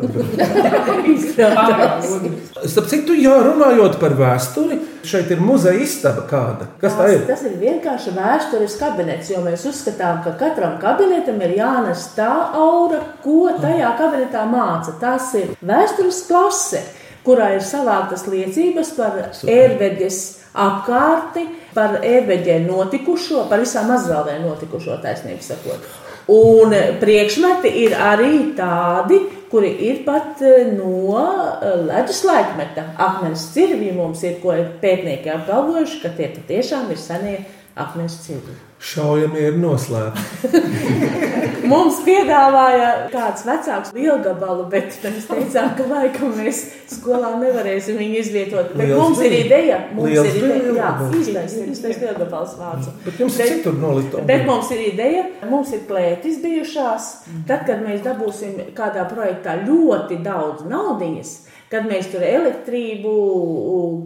Starp 2.73 2.89
citu, 2.91 3.15
jā, 3.15 3.37
runājot 3.45 4.01
par 4.01 4.17
vēsturi, 4.19 4.79
šeit 5.07 5.31
ir 5.31 5.39
muzeja 5.45 5.79
istaba 5.85 6.25
kāda. 6.27 6.67
Kas 6.81 6.97
tā 6.99 7.07
ir? 7.13 7.21
Tas 7.29 7.45
ir 7.47 7.55
vienkārši 7.61 8.11
vēstures 8.17 8.75
kabinets, 8.81 9.31
jo 9.31 9.43
mēs 9.45 9.63
uzskatām, 9.71 10.25
ka 10.25 10.33
katram 10.41 10.75
kabinetam 10.83 11.39
ir 11.47 11.53
jānes 11.61 12.09
tā 12.17 12.33
aura, 12.59 12.99
ko 13.23 13.53
tajā 13.63 13.91
kabinetā 14.01 14.43
māca. 14.51 14.97
Tas 14.99 15.31
ir 15.39 15.55
vēstures 15.63 16.19
klase, 16.27 16.83
kurā 17.27 17.53
ir 17.55 17.63
savāktas 17.67 18.27
liecības 18.31 18.91
par 18.99 19.13
ērbeģes 19.47 20.19
apkārtni, 20.67 21.45
par 21.77 22.01
ērbeģē 22.01 22.59
notikušo, 22.67 23.47
par 23.51 23.59
visām 23.63 23.87
mazvēlē 23.93 24.41
notikušo 24.43 24.99
taisnību 25.05 25.47
sakot. 25.47 26.06
Un 26.27 26.73
priekšmeti 26.99 27.71
ir 27.85 27.93
arī 28.03 28.31
tādi, 28.59 29.21
kuri 29.51 29.69
ir 29.87 30.01
pat 30.07 30.41
eh, 30.43 30.73
no 30.75 31.21
eh, 31.23 31.77
ledus 31.87 32.25
laikmeta. 32.27 32.89
Akmens 32.99 33.45
cirvji 33.55 33.93
mums 33.95 34.25
ir, 34.27 34.41
ko 34.43 34.57
ir 34.59 34.73
pētnieki 34.83 35.31
apgalvojuši, 35.37 36.01
ka 36.03 36.11
tie 36.19 36.33
patiešām 36.35 36.91
ir 36.91 36.99
senie 36.99 37.37
akmens 37.77 38.17
cirvji. 38.25 38.57
Šaujami 38.81 39.41
ir 39.41 39.57
noslēpti. 39.61 40.61
Mums 41.71 41.99
piedāvāja 42.07 42.91
kāds 43.11 43.43
vecāks 43.47 43.93
lielgabalu, 43.97 44.67
bet 44.71 44.97
mēs 45.03 45.27
teicām, 45.29 45.73
ka 45.79 45.87
laikam 45.91 46.35
mēs 46.37 46.61
skolā 46.93 47.33
nevarēsim 47.41 47.99
viņu 48.01 48.21
izvietot. 48.21 48.71
Bet 48.77 48.93
Liels 48.93 49.01
mums 49.01 49.23
ir 49.27 49.35
ideja, 49.41 49.81
mums 49.97 50.13
Liels 50.13 50.29
ir 50.31 50.39
ideja, 50.45 50.75
jā, 50.77 50.91
īstais, 51.19 51.57
īstais 51.65 51.99
lielgabals 52.05 52.55
vārds. 52.61 52.93
Bet 53.05 53.19
jums 53.25 53.41
ir 53.41 53.51
citur 53.57 53.81
nolikt. 53.81 54.15
Bet 54.29 54.47
mums 54.47 54.71
ir 54.77 54.85
ideja, 54.93 55.25
mums 55.51 55.73
ir 55.75 55.83
plētis 55.89 56.39
bijušās. 56.45 57.11
Tad, 57.49 57.67
kad 57.67 57.83
mēs 57.83 58.05
dabūsim 58.07 58.61
kādā 58.77 59.09
projektā 59.11 59.59
ļoti 59.65 60.21
daudz 60.25 60.69
naudas, 60.71 61.41
kad 61.73 61.87
mēs 61.89 62.11
tur 62.13 62.23
elektrību, 62.23 63.13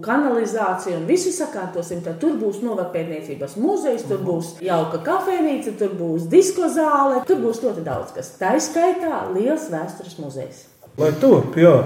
kanalizāciju 0.04 1.00
un 1.00 1.06
visu 1.08 1.32
sakārtosim, 1.34 2.00
tad 2.04 2.18
tur 2.22 2.38
būs 2.40 2.60
novērpētniecības 2.64 3.56
muzejs, 3.60 4.06
tur 4.08 4.22
būs 4.24 4.54
jauka 4.64 5.02
kafejnīca, 5.04 5.76
tur 5.80 5.94
būs 5.98 6.28
disko 6.32 6.70
zāle, 6.72 7.22
tur 7.28 7.42
būs 7.44 7.62
ļoti 7.64 7.84
daudz 7.86 8.14
kas. 8.16 8.32
Tā 8.40 8.56
ir 8.56 8.64
skaitā 8.64 9.24
liels 9.34 9.68
vēstures 9.72 10.16
muzejs. 10.22 10.66
Lai 11.00 11.12
top, 11.20 11.56
jā. 11.60 11.76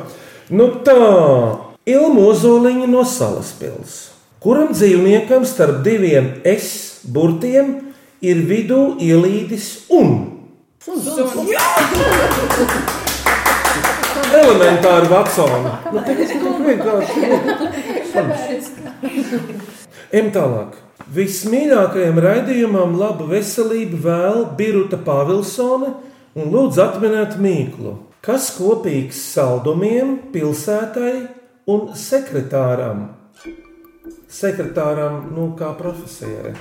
Nu 0.55 0.71
tā, 0.87 0.99
Ilma 1.89 2.29
Ozoliņa 2.31 2.89
no 2.89 3.03
Salaspils. 3.09 3.99
Kuram 4.45 4.75
dzīvniekam 4.77 5.47
starp 5.49 5.81
diviem 5.85 6.37
es 6.45 7.01
burtiem 7.05 7.79
ir 8.25 8.45
vidū 8.49 8.95
ielīdis 9.01 9.89
un? 9.93 10.21
Elementāri 14.35 15.11
vecāni. 15.11 15.73
Nu, 15.93 16.01
tas 16.07 16.23
ir 16.23 16.27
tik 16.33 16.43
vienkārši. 16.69 17.17
Ejam 20.15 20.31
tālāk. 20.35 20.81
Vismīļākajam 21.15 22.19
raidījumam 22.25 22.97
labu 22.99 23.29
veselību 23.31 24.01
vēl 24.07 24.41
Birta 24.59 24.99
Pāvilsone 25.05 25.91
un 26.35 26.51
lūdzu 26.55 26.83
atminēt 26.85 27.37
mīklu. 27.43 27.99
Kas 28.25 28.49
kopīgs 28.57 29.19
saldumiem, 29.35 30.17
pilsētai 30.33 31.13
un 31.71 31.93
sekretāram? 31.99 33.05
Sekretāram, 34.33 35.29
nu, 35.37 35.51
kā 35.59 35.75
profesijai. 35.79 36.55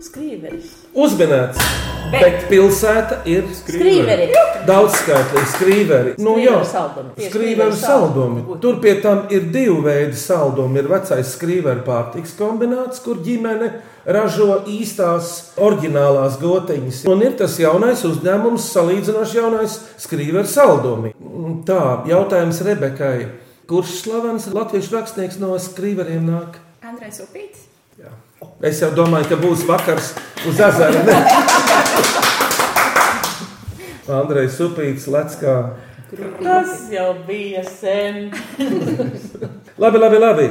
Skrīveris. 0.00 0.70
Uzminēts, 0.96 1.58
bet, 2.08 2.22
bet 2.22 2.44
pilsēta 2.48 3.20
ir 3.28 3.44
Skrīveri. 3.52 4.30
Daudz 4.64 4.94
skaitlīgi, 5.00 5.48
skrīveri. 5.54 6.12
Nu, 6.20 6.34
jā, 6.40 6.58
Skrīveru 6.64 7.76
saldumi. 7.76 8.42
Tur 8.62 8.78
pie 8.82 8.94
tam 9.04 9.22
ir 9.32 9.48
divi 9.52 9.76
veidi 9.84 10.18
saldumi. 10.20 10.80
Ir 10.80 10.90
vecais 10.90 11.32
skrīveru 11.36 11.84
pārtiks 11.86 12.34
kombināts, 12.38 13.00
kur 13.04 13.20
ģimene 13.24 13.70
ražo 14.04 14.60
īstās, 14.70 15.32
oriģinālās 15.60 16.36
gotiņas. 16.40 17.02
Un 17.10 17.24
ir 17.24 17.36
tas 17.40 17.56
jaunais 17.60 18.04
uzņēmums, 18.08 18.68
salīdzinoši 18.74 19.40
jaunais 19.40 19.78
skrīveru 20.00 20.48
saldumi. 20.48 21.14
Tā, 21.68 21.82
jautājums 22.10 22.60
Rebekai. 22.66 23.16
Kurš 23.70 24.00
slavens 24.04 24.48
latviešu 24.50 24.96
rakstnieks 24.96 25.40
no 25.40 25.56
skrīveriem 25.60 26.24
nāk? 26.26 26.60
Andrejs 26.84 27.22
Upīts. 27.24 27.69
Es 28.64 28.80
jau 28.82 28.90
domāju, 28.96 29.28
ka 29.30 29.38
būs 29.40 29.62
vakars 29.68 30.12
uz 30.48 30.60
ezera. 30.60 31.16
Andrejs 34.10 34.58
Supīts, 34.58 35.06
Leckā. 35.10 35.54
Tas 36.42 36.88
jau 36.90 37.12
bija 37.26 37.62
sen. 37.64 38.30
Labi, 39.80 39.98
labi, 40.02 40.18
labi. 40.20 40.48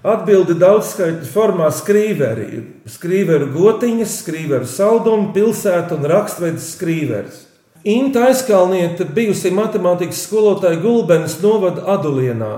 Atbildi 0.00 0.54
daudzskaitu 0.56 1.26
formā 1.28 1.66
skrīveri. 1.74 2.62
Skrīveru 2.88 3.50
gotiņas, 3.52 4.14
skrīveru 4.22 4.68
saldumi, 4.68 5.32
pilsētu 5.34 5.98
un 5.98 6.06
rakstveida 6.08 6.62
skrīveris. 6.64 7.42
Inta 7.84 8.26
aizkalniete 8.28 9.04
bijusi 9.16 9.52
matemātikas 9.52 10.22
skolotāja 10.26 10.80
Gulbenes 10.80 11.38
novada 11.44 11.84
Adulienā. 11.96 12.54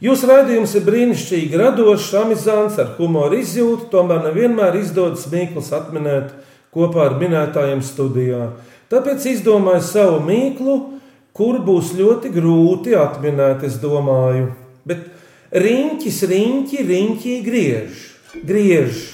Jūsu 0.00 0.30
raidījums 0.30 0.72
ir 0.78 0.84
brīnišķīgi 0.86 1.58
radošs, 1.60 2.14
amizants, 2.22 2.78
ar 2.80 2.94
humoru 2.96 3.36
izjūtu, 3.42 3.90
tomēr 3.92 4.22
nevienmēr 4.30 4.78
izdodas 4.80 5.26
mīklas 5.28 5.68
atminēt 5.76 6.30
kopā 6.72 7.10
ar 7.10 7.18
minētājiem 7.20 7.82
studijā. 7.84 8.46
Tāpēc 8.88 9.26
izdomāju 9.28 9.84
savu 9.84 10.22
mīklu, 10.24 10.76
kur 11.36 11.60
būs 11.66 11.92
ļoti 11.98 12.32
grūti 12.32 12.96
atminēt, 12.96 13.66
es 13.68 13.76
domāju. 13.82 14.54
Bet 14.88 15.04
riņķis, 15.52 16.22
riņķi, 16.32 16.80
riņķī 16.88 17.36
griež, 17.44 18.02
griež. 18.40 19.04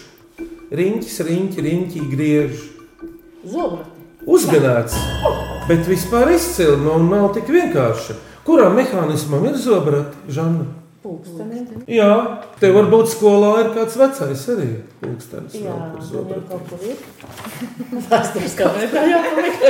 Riņķis, 0.66 1.19
riņķi, 1.26 1.66
riņķī 1.66 2.07
griež. 2.14 2.62
Zobra. 3.47 3.85
uzminēts. 4.26 4.97
Bet 5.69 5.87
vispār 5.87 6.33
izcili 6.35 6.78
nu, 6.83 6.97
un 6.99 7.11
nav 7.11 7.28
tik 7.35 7.50
vienkārši. 7.50 8.16
Kurā 8.47 8.69
mehānismam 8.71 9.47
ir 9.49 9.57
zobrati, 9.59 10.15
Žanna? 10.31 10.69
Pulkstenim. 11.03 11.83
Jā, 11.91 12.12
te 12.61 12.71
varbūt 12.75 13.11
skolā 13.12 13.50
ir 13.65 13.73
kāds 13.75 13.99
vecais 13.99 14.45
arī 14.55 14.69
pulkstenis. 15.03 15.59
Jā, 15.62 15.75
vēl, 16.12 16.41
kaut 16.47 16.71
kur 16.71 16.87
ir. 16.87 17.03
Vēsturiskā 18.11 18.71
vietā 18.79 19.05
jāpaliek. 19.11 19.67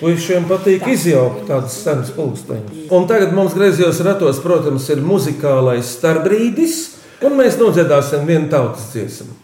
Puisiem 0.00 0.48
patīk 0.48 0.88
izjaukt 0.92 1.44
tādus 1.48 1.76
senus 1.84 2.10
pulksteņus. 2.16 2.88
Un 2.96 3.06
tagad 3.08 3.36
mums 3.36 3.54
griezījos 3.56 4.00
ratos, 4.04 4.40
protams, 4.44 4.88
ir 4.92 5.04
muzikālais 5.04 5.92
starpbrīdis, 5.98 6.80
un 7.28 7.36
mēs 7.38 7.60
nodziedāsim 7.60 8.24
vienu 8.28 8.50
tautas 8.52 8.88
dziesmu. 8.92 9.36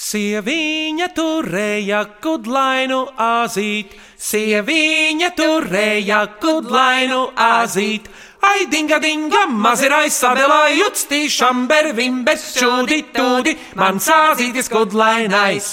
Sieviņa 0.00 1.10
turēja 1.12 1.98
kudlainu 2.24 3.02
azīt, 3.20 3.92
sieviņa 4.16 5.28
turēja 5.36 6.20
kudlainu 6.40 7.26
azīt. 7.36 8.08
Ai, 8.40 8.64
dinga, 8.72 8.96
dinga, 9.02 9.44
mazirai 9.52 10.08
sadelai, 10.08 10.78
jutstīšam 10.78 11.66
bervim, 11.68 12.22
bez 12.24 12.46
čūdi, 12.56 13.02
tūdi, 13.12 13.52
man 13.76 14.00
sāzītis 14.00 14.72
kudlainais. 14.72 15.68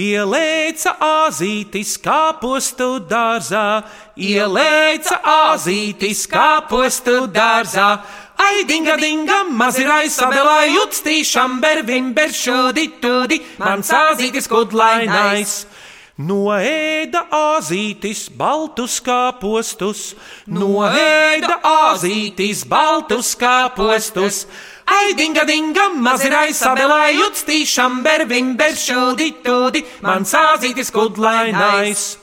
Ielēca 0.00 0.96
azītis 1.06 1.94
kāpostu 2.02 2.96
dārzā, 3.06 3.84
ielēca 4.18 5.20
azītis 5.46 6.24
kāpostu 6.30 7.28
dārzā. 7.30 7.92
Ai, 8.40 8.64
dinga, 8.64 8.96
dinga, 8.96 9.42
mazirai 9.52 10.08
sadelai, 10.08 10.70
jutstīšam 10.72 11.58
bervim, 11.60 12.14
bez 12.16 12.38
čūdi, 12.40 12.86
tūdi, 13.02 13.40
man 13.60 13.84
sāzītis 13.84 14.48
kudlainais. 14.48 15.64
Noēda 16.20 17.22
azītis 17.32 18.26
baltus 18.36 18.98
kāpostus, 19.04 20.02
noēda 20.48 21.60
azītis 21.64 22.64
baltus 22.68 23.32
kāpostus. 23.40 24.42
Ai, 24.84 25.14
dinga, 25.16 25.46
dinga, 25.48 25.90
mazirai 25.96 26.50
sabelai, 26.56 27.14
jutstīšam 27.20 28.00
bervim, 28.04 28.56
beršūdi, 28.60 29.30
tūdi, 29.44 29.84
man 30.04 30.28
sāzītis 30.28 30.92
kudlainais. 30.92 32.19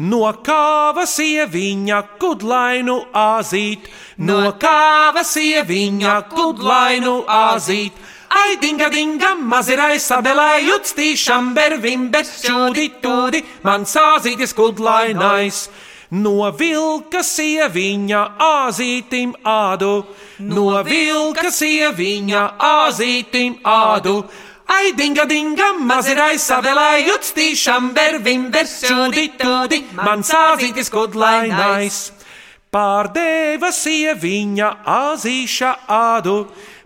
No 0.00 0.22
kāva 0.46 1.02
sieviņa 1.04 1.96
kudlainu 2.20 2.94
azīt, 3.12 3.88
no 4.16 4.38
kāva 4.62 5.24
sieviņa 5.26 6.14
kudlainu 6.30 7.18
azīt. 7.28 7.92
Ai, 8.30 8.56
dinga, 8.62 8.88
dinga, 8.88 9.34
mazirai 9.34 9.98
sabelai, 10.00 10.62
jutstīšam 10.68 11.50
bervim, 11.52 12.08
beršūdi, 12.14 12.86
tūdi, 13.02 13.42
man 13.66 13.84
sāzītis 13.84 14.54
kudlainais. 14.56 15.66
No 16.10 16.48
vilka 16.58 17.20
sieviņa 17.22 18.20
āzītim 18.42 19.34
ādu, 19.46 19.92
no 20.42 20.70
vilka 20.86 21.52
sieviņa 21.54 22.46
āzītim 22.70 23.60
ādu. 23.62 24.22
Ai, 24.70 24.92
dinga, 24.94 25.24
dinga, 25.26 25.72
mazirai 25.82 26.38
savelai, 26.38 27.02
jutstīšam 27.08 27.88
bervim, 27.94 28.44
beršūdi, 28.54 29.24
tūdi, 29.40 29.80
man 29.98 30.22
sāzītis 30.22 30.92
kudlainais. 30.94 31.96
Pārdeva 32.70 33.72
sieviņa 33.74 34.68
āzīša 34.94 35.70
ādu, 35.90 36.36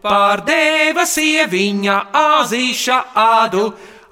pārdeva 0.00 1.04
sieviņa 1.04 1.98
āzīša 2.22 3.00
ādu. 3.20 3.66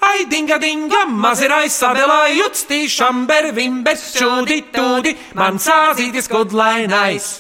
Ai, 0.05 0.26
dinga, 0.29 0.59
dinga, 0.61 1.07
mazirai 1.09 1.71
sadelai, 1.73 2.37
jutstīšam 2.43 3.25
bervim, 3.31 3.81
beršūdi, 3.87 4.59
tūdi, 4.75 5.17
man 5.38 5.57
sāzītis 5.62 6.29
kudlainais. 6.29 7.38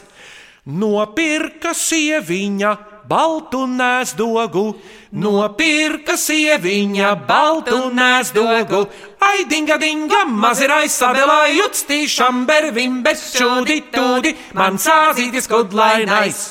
Nopirka 0.64 1.76
sieviņa 1.76 2.72
baltu 3.10 3.66
nēsdogu, 3.66 4.66
nopirka 5.12 6.16
sieviņa 6.16 7.12
baltu 7.28 7.78
nēsdogu. 7.92 8.86
Ai, 9.22 9.44
dinga, 9.48 9.76
dinga, 9.80 10.24
mazirai 10.26 10.88
sadelai, 10.90 11.52
jutstīšam 11.58 12.46
bervim, 12.48 13.02
beršūdi, 13.04 13.78
tūdi, 13.92 14.34
man 14.56 14.80
sāzītis 14.80 15.48
kudlainais. 15.50 16.42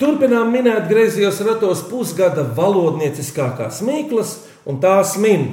Turpinām 0.00 0.48
minēt 0.48 0.86
griezījos 0.88 1.42
ratos 1.44 1.82
pusgada 1.90 2.46
valodnieciskākās 2.56 3.82
mīklas, 3.84 4.38
un 4.64 4.80
tās 4.80 5.18
min 5.20 5.50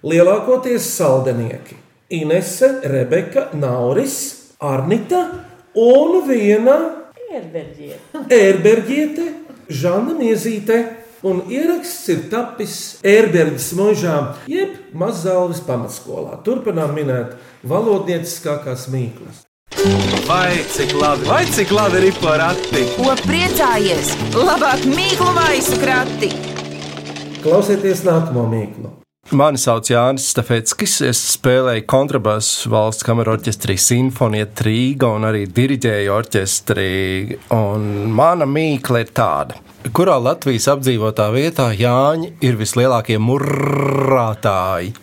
lielākoties 0.00 0.86
saldenieki- 0.96 1.76
Inese, 2.20 2.80
Rebeka, 2.82 3.50
Nauris, 3.52 4.56
Arnita 4.58 5.20
un 5.76 6.24
viena 6.26 6.99
Ierberģiet. 7.30 8.16
ērberģiete, 8.34 9.26
Žana 9.70 10.16
Miezīte. 10.18 10.80
Un 11.20 11.42
ieraksts 11.52 12.08
ir 12.08 12.22
tapis 12.32 12.74
ērberģis 13.04 13.66
mūžā, 13.76 14.14
jeb 14.48 14.96
Mazāles 14.96 15.60
pamatskolā. 15.66 16.38
Turpinām 16.46 16.94
minēt 16.96 17.34
valodnieciskākās 17.68 18.86
mīklas. 18.88 19.42
Vai 20.26 20.64
cik 20.72 20.94
labi, 20.96 21.28
vai 21.28 21.42
cik 21.44 21.74
labi 21.76 22.00
ir 22.08 22.16
porakti? 22.24 22.86
Ko 22.96 23.12
priecājies? 23.26 24.14
Labāk 24.34 24.88
mīklu 24.88 25.36
maisu 25.36 25.76
krati! 25.84 26.32
Klausieties 27.44 28.02
nākamo 28.08 28.48
mīklu. 28.48 28.99
Mani 29.30 29.58
sauc 29.62 29.86
Jānis 29.86 30.24
Stafetskis. 30.32 30.96
Es 31.06 31.18
spēlēju 31.36 31.84
kontrabasu 31.86 32.70
valsts 32.72 33.04
kameru 33.06 33.36
orķestrī 33.36 33.76
Sinfonija 33.78 34.48
Trīga 34.58 35.06
un 35.14 35.26
arī 35.28 35.44
diriģēju 35.54 36.14
orķestrī. 36.16 36.86
Un 37.54 38.10
mana 38.16 38.48
mīkla 38.50 39.04
ir 39.04 39.12
tāda. 39.14 39.60
Kurā 39.94 40.16
Latvijas 40.18 40.66
apdzīvotā 40.74 41.28
vietā 41.36 41.68
Jāņi 41.78 42.32
ir 42.42 42.58
vislielākie 42.58 43.20
murrātāji? 43.22 44.96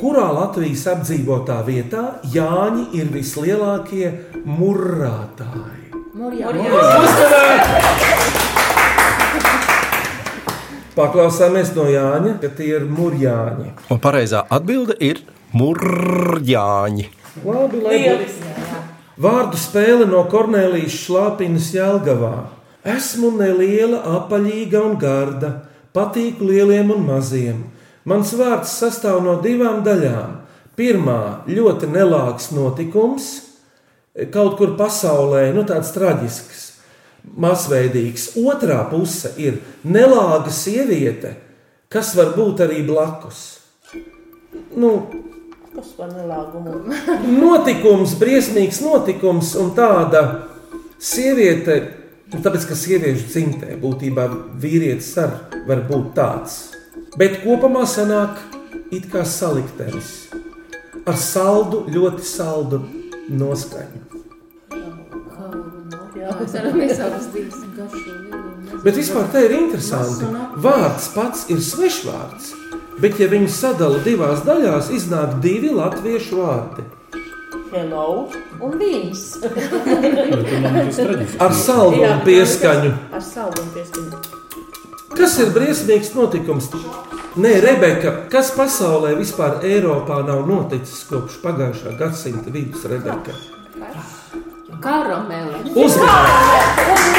Kurā 0.00 0.30
Latvijas 0.38 0.86
apdzīvotā 0.94 1.60
vietā 1.68 2.06
Jāņi 2.32 2.88
ir 2.96 3.12
vislielākie 3.12 4.08
murrātāji? 4.56 5.84
Paklausāmies 10.96 11.74
no 11.76 11.84
Jāņa, 11.92 12.38
ka 12.40 12.48
tie 12.56 12.70
ir 12.78 12.86
murjāņi. 12.88 13.74
Un 13.92 13.98
pareizā 14.00 14.46
atbilde 14.48 14.94
ir 15.04 15.20
murjāņi. 15.52 17.04
Labi, 17.44 17.80
labi. 17.84 18.28
Vārdu 19.20 19.60
spēle 19.60 20.06
no 20.08 20.22
Kornelijas 20.32 20.96
Šlāpinas 21.02 21.68
Jelgavā. 21.74 22.46
Esmu 22.96 23.34
neliela, 23.36 24.00
apaļīga 24.16 24.80
un 24.88 24.96
garda, 25.00 25.50
patīku 25.92 26.48
lieliem 26.48 26.94
un 26.94 27.04
maziem. 27.10 27.62
Mans 28.08 28.32
vārds 28.38 28.72
sastāv 28.80 29.20
no 29.24 29.36
divām 29.44 29.82
daļām. 29.84 30.38
Pirmā- 30.80 31.20
ļoti 31.56 31.92
nelāgs 31.92 32.52
notikums, 32.56 33.28
kaut 34.32 34.56
kur 34.56 34.76
pasaulē, 34.80 35.52
nu 35.52 35.64
tāds 35.64 35.92
traģisks, 35.92 36.65
masveidīgs. 37.34 38.32
Otrā 38.40 38.80
puse 38.90 39.32
ir 39.40 39.60
nelāga 39.84 40.52
sieviete, 40.52 41.34
kas 41.92 42.14
var 42.16 42.34
būt 42.36 42.64
arī 42.66 42.82
blakus. 42.86 43.44
Nu, 44.76 44.92
Kas 45.76 45.90
par 45.92 46.08
nelāgumu? 46.08 46.78
notikums, 47.42 48.14
briesmīgs 48.16 48.80
notikums 48.80 49.50
un 49.60 49.74
tāda 49.76 50.22
sieviete, 50.96 51.76
nu, 52.32 52.40
tāpēc 52.40 52.64
ka 52.70 52.78
sieviešu 52.80 53.28
dzimtē 53.28 53.76
būtībā 53.82 54.24
vīrietis 54.62 55.12
ar 55.20 55.36
var 55.68 55.84
būt 55.90 56.14
tāds. 56.16 56.56
Bet 57.20 57.42
kopumā 57.44 57.84
sanāk 57.88 58.40
it 58.88 59.10
kā 59.12 59.26
saliktenis 59.28 60.30
ar 61.06 61.20
saldu, 61.20 61.84
ļoti 61.92 62.24
saldu 62.24 62.80
noskaņu. 63.28 64.15
Varam 66.26 66.82
izsaukt 66.82 67.32
divas 67.34 67.60
garšo 67.76 68.12
lielu. 68.12 68.80
Bet 68.82 68.98
vispār 68.98 69.28
tā 69.32 69.44
ir 69.46 69.54
interesanti. 69.60 70.26
Vārds 70.62 71.08
pats 71.14 71.46
ir 71.52 71.60
svešvārds, 71.62 72.50
bet 73.02 73.20
ja 73.22 73.28
viņu 73.30 73.50
sadala 73.52 74.00
divās 74.02 74.42
daļās, 74.46 74.90
iznāk 74.96 75.38
divi 75.44 75.70
latviešu 75.74 76.40
vārdi. 76.40 76.86
Hello 77.70 78.28
un 78.62 78.76
viņš. 78.80 79.22
Ar 81.42 81.54
saldu 81.54 82.02
un 82.02 82.20
pieskaņu. 82.26 82.92
Ar 83.14 83.24
saldu 83.24 83.62
un 83.62 83.72
pieskaņu. 83.74 84.22
Kas 85.16 85.38
ir 85.40 85.54
briesmīgs 85.54 86.12
notikums? 86.16 86.70
Nē, 87.40 87.52
Rebeka, 87.60 88.12
kas 88.32 88.50
pasaulē 88.56 89.14
vispār 89.18 89.60
Eiropā 89.68 90.22
nav 90.26 90.46
noticis 90.48 91.04
kopš 91.08 91.38
pagājušā 91.42 91.96
gadsimta 92.00 92.52
vidus, 92.52 92.86
Rebeka? 92.88 93.36
Karameli. 94.82 95.62
Uzmanīgi! 95.74 97.16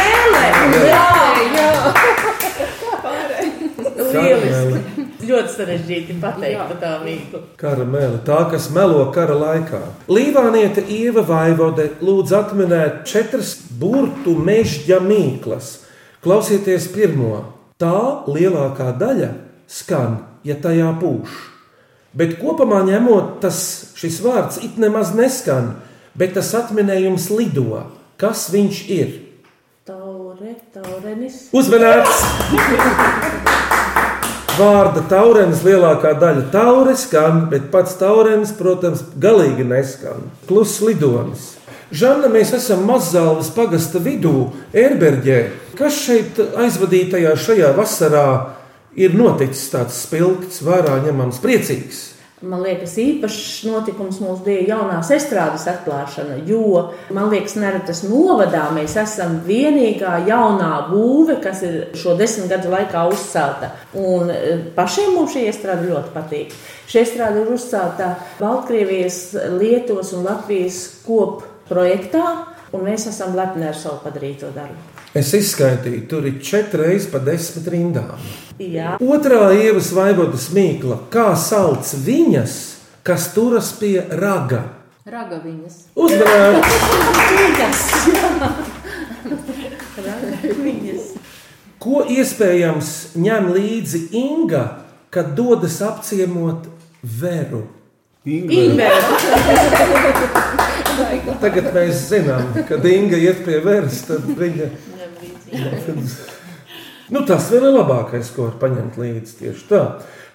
Lieliski! 4.14 4.98
ļoti 5.28 5.54
sarežģīti 5.54 6.16
pateikt 6.22 6.62
par 6.70 6.80
tā 6.82 6.94
mīklu. 7.04 7.42
Karamēli, 7.60 8.22
tā, 8.28 8.40
kas 8.52 8.70
melo 8.76 9.02
kara 9.16 9.36
laikā. 9.38 9.82
Līvāniete 10.12 10.84
Ieva 10.94 11.24
Vaivode 11.28 11.90
lūdz 12.04 12.34
atminēt 12.38 13.04
četras 13.10 13.56
burtu 13.80 14.38
mežģa 14.40 15.02
mīklas. 15.04 15.74
Klausieties 16.24 16.90
pirmo. 16.94 17.44
Tā 17.82 18.24
lielākā 18.30 18.94
daļa 18.98 19.34
skan, 19.70 20.22
ja 20.48 20.58
tajā 20.62 20.94
pūš. 21.02 21.36
Bet 22.18 22.40
kopumā 22.40 22.82
ņemot, 22.88 23.38
tas 23.44 23.60
šis 24.00 24.22
vārds 24.24 24.58
it 24.66 24.80
nemaz 24.82 25.12
neskan, 25.14 25.76
bet 26.18 26.36
tas 26.38 26.54
atminējums 26.58 27.30
lido. 27.34 27.84
Kas 28.18 28.48
viņš 28.54 28.82
ir? 28.90 29.14
Taure, 29.88 30.56
taurenis. 30.74 31.48
Uzmanīts! 31.56 32.24
Vārda 34.58 35.04
taurenis 35.06 35.62
lielākā 35.62 36.16
daļa 36.18 36.48
taures 36.50 37.04
skan, 37.06 37.44
bet 37.52 37.70
pats 37.70 37.94
taurenis, 38.00 38.56
protams, 38.58 39.04
galīgi 39.22 39.68
neskan. 39.70 40.26
Kluss 40.50 40.82
lidonis. 40.82 41.52
Žanna, 41.94 42.28
mēs 42.34 42.56
esam 42.58 42.82
Mazāles 42.90 43.52
pagasta 43.54 44.02
vidū, 44.04 44.50
Erberģē. 44.76 45.40
Kas 45.78 46.02
šeit 46.08 46.42
aizvadītajā 46.42 47.36
šajā 47.38 47.70
vasarā 47.78 48.28
ir 48.98 49.14
noticis 49.16 49.70
tāds 49.72 50.02
spilgts, 50.08 50.64
vērā 50.66 50.98
ņemams, 51.06 51.38
priecīgs? 51.46 52.02
Man 52.46 52.62
liekas, 52.62 52.92
īpašs 53.02 53.64
notikums 53.66 54.20
mums 54.22 54.44
bija 54.46 54.76
jaunās 54.76 55.08
estrādes 55.16 55.64
atklāšana, 55.72 56.36
jo, 56.46 56.84
man 57.10 57.32
liekas, 57.32 57.56
Neretas 57.58 58.04
novadā 58.06 58.68
mēs 58.76 58.94
esam 59.02 59.40
vienīgā 59.48 60.20
jaunā 60.28 60.70
būve, 60.92 61.40
kas 61.42 61.64
ir 61.66 61.80
šo 61.98 62.14
desmit 62.20 62.52
gadu 62.52 62.70
laikā 62.70 63.08
uzcelta. 63.10 63.72
Un 63.98 64.30
e, 64.30 64.44
pašiem 64.78 65.16
mums 65.18 65.34
šī 65.34 65.48
estrāde 65.50 65.90
ļoti 65.90 66.14
patīk. 66.14 66.54
Šī 66.86 67.02
estrāde 67.08 67.42
ir 67.42 67.50
uzcelta 67.56 68.12
Baltkrievijas, 68.38 69.18
Lietuvas 69.58 70.14
un 70.14 70.30
Latvijas 70.30 70.84
kop 71.08 71.42
projektā, 71.72 72.28
un 72.70 72.86
mēs 72.86 73.10
esam 73.10 73.34
lepni 73.34 73.66
ar 73.66 73.82
savu 73.82 73.98
padarīto 74.06 74.54
darbu. 74.54 74.97
Es 75.18 75.32
izskaitīju, 75.34 76.04
tur 76.10 76.26
ir 76.30 76.36
četras 76.46 76.84
reizes 76.86 77.08
pa 77.10 77.18
desmit 77.24 77.68
rindām. 77.74 78.18
Jā. 78.62 78.98
Otrā 79.02 79.48
ievas 79.58 79.90
vaivodas 79.96 80.50
mīkla, 80.54 80.98
kā 81.14 81.32
sauc 81.38 81.90
viņas, 82.06 82.54
kas 83.08 83.32
turas 83.34 83.72
pie 83.80 83.96
raga. 84.20 84.64
Uzmanīgs! 85.98 87.84
Viņas. 90.58 91.08
Ko 91.82 92.04
iespējams 92.12 92.92
ņem 93.18 93.50
līdzi 93.56 94.02
Inga, 94.20 94.64
kad 95.14 95.34
dodas 95.38 95.80
apciemot 95.86 96.68
veru? 97.02 97.64
Tagad 101.42 101.72
mēs 101.74 102.06
zinām, 102.12 102.52
kad 102.68 102.86
Inga 102.92 103.18
iet 103.24 103.42
pie 103.48 103.62
veras, 103.64 104.04
tad 104.10 104.28
viņa. 104.38 104.70
Nu, 107.08 107.22
tas 107.24 107.46
vēl 107.48 107.70
ir 107.70 107.76
labākais, 107.78 108.34
ko 108.36 108.50
var 108.50 108.58
paņemt 108.60 108.98
līdzi 109.00 109.36
tieši 109.40 109.62
tā. 109.70 109.84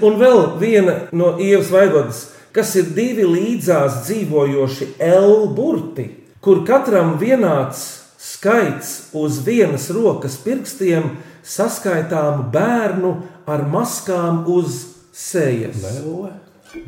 Un 0.00 0.16
vēl 0.16 0.38
viena 0.56 0.94
no 1.12 1.34
ievas 1.36 1.68
vaivodas, 1.72 2.22
kas 2.56 2.72
ir 2.80 2.94
divi 2.96 3.26
līdzās 3.28 4.06
dzīvojoši 4.06 4.94
L 5.04 5.50
burti, 5.52 6.06
kur 6.40 6.62
katram 6.64 7.18
vienāds 7.20 7.84
skaits 8.22 9.12
uz 9.18 9.42
vienas 9.44 9.90
rokas 9.92 10.38
pirkstiem 10.40 11.18
saskaitāmu 11.44 12.48
bērnu 12.54 13.12
ar 13.50 13.66
maskām 13.68 14.44
uz 14.48 14.80
sejas. 15.12 15.82
Lēle? 15.84 16.32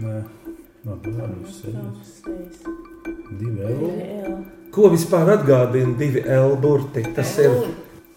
Nē, 0.01 0.19
no 0.89 1.01
bērnu 1.05 1.57
sejas. 1.61 2.21
Divi 3.35 3.69
eiro. 3.69 4.39
Ko 4.75 4.89
vispār 4.91 5.37
atgādina 5.37 5.93
divi 5.99 6.25
L 6.25 6.57
burti? 6.63 7.05
Tas 7.15 7.37
ir. 7.43 7.61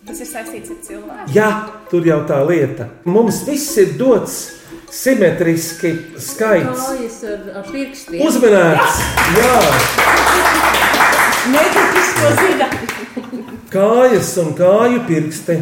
Tas 0.08 0.22
ir 0.24 0.30
saistīts 0.30 0.72
ar 0.72 0.78
cilvēku. 0.86 1.32
Jā, 1.36 1.48
tur 1.92 2.06
jau 2.08 2.22
tā 2.30 2.38
lieta. 2.48 2.88
Mums 3.08 3.42
viss 3.48 3.74
ir 3.82 3.98
dots 4.00 4.38
simetriski 4.94 5.92
skaits. 6.24 6.86
Kājas 6.88 7.18
ar, 7.28 7.42
ar 7.60 7.68
pirkstiem. 7.74 8.22
Uzmanīts! 8.24 9.02
Jā, 9.36 9.58
Netipisko 11.52 12.32
zina. 12.40 12.70
kājas 13.72 14.32
un 14.42 14.54
kāju 14.58 15.04
pirksti 15.08 15.58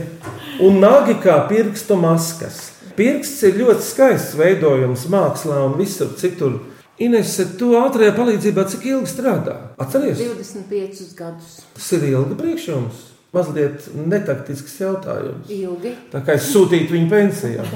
un 0.65 0.79
nagi 0.81 1.17
kā 1.25 1.39
pirkstu 1.49 1.97
maskas. 1.99 2.62
Pirksts 2.95 3.43
ir 3.49 3.58
ļoti 3.60 3.84
skaists 3.84 4.38
veidojums 4.39 5.08
mākslā 5.12 5.60
un 5.65 5.75
visur 5.81 6.13
citur. 6.21 6.62
Inese, 7.01 7.43
tu 7.60 7.73
ātrajā 7.75 8.13
palīdzībā 8.15 8.63
cik 8.71 8.86
ilgi 8.93 9.12
strādā? 9.12 9.58
Atceries? 9.84 10.21
25 10.21 11.12
gadus. 11.17 11.58
Tas 11.75 11.91
ir 11.97 12.08
ilgi 12.13 12.38
priekš 12.39 12.69
jums. 12.71 13.01
Mazliet 13.36 13.89
netaktisks 14.00 14.78
jautājums. 14.80 15.50
Ilgi. 15.52 15.91
Tā 16.13 16.21
kā 16.24 16.38
es 16.39 16.48
sūtītu 16.54 16.95
viņu 16.95 17.10
pensijā. 17.12 17.65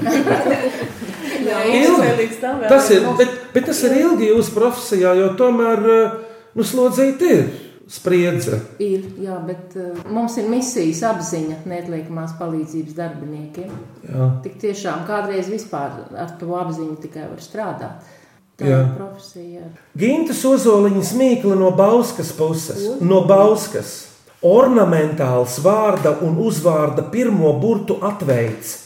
Tas 2.70 2.90
ir, 2.92 3.06
bet, 3.16 3.32
bet 3.54 3.64
tas 3.66 3.78
ir 3.88 3.94
ilgi 3.96 4.28
jūsu 4.28 4.52
profesijā, 4.54 5.14
jo 5.16 5.30
tomēr 5.38 5.86
eh, 5.88 6.12
nu, 6.54 6.66
slodzīt 6.66 7.24
ir 7.26 7.42
spriedze. 7.90 8.60
Ir, 8.82 9.06
jā, 9.24 9.36
bet 9.46 9.74
uh, 9.78 9.96
mums 10.14 10.36
ir 10.38 10.46
misijas 10.50 11.02
apziņa 11.08 11.62
neatliekamās 11.66 12.36
palīdzības 12.38 12.94
darbiniekiem. 12.94 13.72
Jā. 14.06 14.28
Tik 14.44 14.60
tiešām 14.62 15.02
kādreiz 15.08 15.50
vispār 15.50 16.04
ar 16.14 16.36
to 16.38 16.54
apziņu 16.60 17.00
tikai 17.02 17.26
var 17.26 17.42
strādāt. 17.42 18.12
Tā 18.60 18.68
Jā. 18.68 18.78
ir 18.84 18.92
profesija. 18.94 19.64
Ginta 19.98 20.36
Ozoliņas 20.36 21.14
mīkla 21.16 21.56
no 21.58 21.72
Bauskas 21.74 22.30
puses. 22.36 22.84
No 23.00 23.24
Bauskas. 23.26 24.09
Ornamentāls 24.42 25.58
vārda 25.60 26.14
un 26.24 26.38
uzvārda 26.40 27.02
pirmo 27.12 27.52
burtu 27.60 27.98
atveids. 28.00 28.76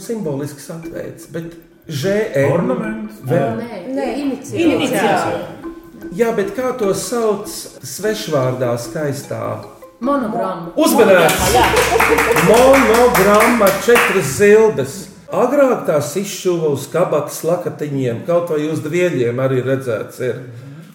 Simbolisks 0.00 0.70
atveids, 0.72 1.26
bet 1.32 1.52
ŽE. 1.88 2.46
Ornaments? 2.52 3.14
Vēl- 3.24 3.60
Nē, 3.60 3.80
Nē, 3.92 4.06
iniciāli. 4.24 4.72
iniciāli. 4.76 5.40
Jā, 6.16 6.32
bet 6.36 6.54
kā 6.56 6.72
to 6.78 6.94
sauc 6.94 7.46
svešvārdā 7.84 8.72
skaistā? 8.80 9.64
Monogramma. 10.00 10.72
Uzmanīgs! 10.76 11.56
Monogramma 12.48 13.66
četras 13.84 14.32
zilbes. 14.38 15.08
Agrāk 15.32 15.86
tās 15.86 16.14
izšuva 16.16 16.68
uz 16.72 16.86
kabatas 16.92 17.42
lakatiņiem, 17.44 18.24
kaut 18.26 18.48
vai 18.50 18.68
uz 18.70 18.80
dvieļiem 18.80 19.40
arī 19.42 19.62
redzēts, 19.64 20.20
ir. 20.20 20.36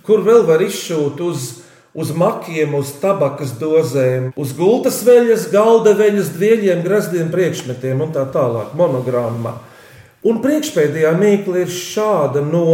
kur 0.05 0.19
vēl 0.23 0.45
var 0.47 0.59
izšūt 0.63 1.19
uz, 1.21 1.61
uz 1.93 2.11
makiem, 2.15 2.75
uz 2.75 2.93
tabakas 3.01 3.55
dozēm, 3.59 4.31
uz 4.39 4.53
gultas 4.55 5.01
veļas, 5.07 5.49
galda 5.51 5.95
veļas, 5.97 6.31
dvieļiem, 6.37 6.83
grazdiem, 6.85 7.31
priekšmetiem 7.33 8.05
un 8.05 8.13
tā 8.15 8.23
tālāk. 8.31 8.71
Monogramma. 8.79 9.57
Un 10.21 10.37
priekšpēdējā 10.43 11.11
mīkla 11.17 11.63
ir 11.63 11.73
šāda 11.73 12.43
no 12.45 12.67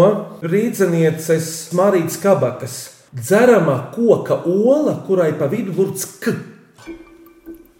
rīznieces 0.43 1.71
Marijas 1.77 2.19
kabakas. 2.19 2.77
Dzerama 3.15 3.77
koka 3.93 4.41
ola, 4.45 4.97
kurai 5.08 5.32
pa 5.39 5.47
vidu 5.49 5.71
burts 5.73 6.03
k. 6.19 6.36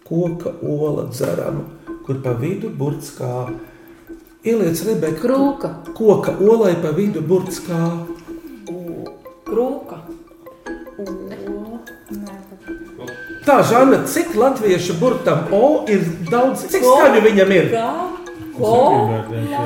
Koka 0.08 0.54
ola 0.64 1.10
dzerama, 1.12 1.66
kur 2.06 2.22
pa 2.24 2.32
vidu 2.40 2.72
burts 2.72 3.12
kā. 3.18 3.50
Ieliec 4.48 4.80
Rebeka 4.86 5.20
Krūka. 5.20 5.70
Koka 5.98 6.32
olai 6.40 6.72
pa 6.80 6.94
vidu 6.96 7.20
burts 7.20 7.60
kā. 7.66 7.82
Krūka. 9.44 9.97
Tā, 13.46 13.62
Žana, 13.62 14.00
cik 14.02 14.32
latviešu 14.34 14.96
burtam 14.98 15.44
O 15.54 15.84
ir 15.86 16.02
daudz, 16.26 16.64
cik 16.72 16.82
skaļu 16.82 17.20
viņam 17.22 17.52
ir? 17.54 17.68
Kā? 17.70 17.92
Ko? 18.58 18.72
Jā! 19.46 19.62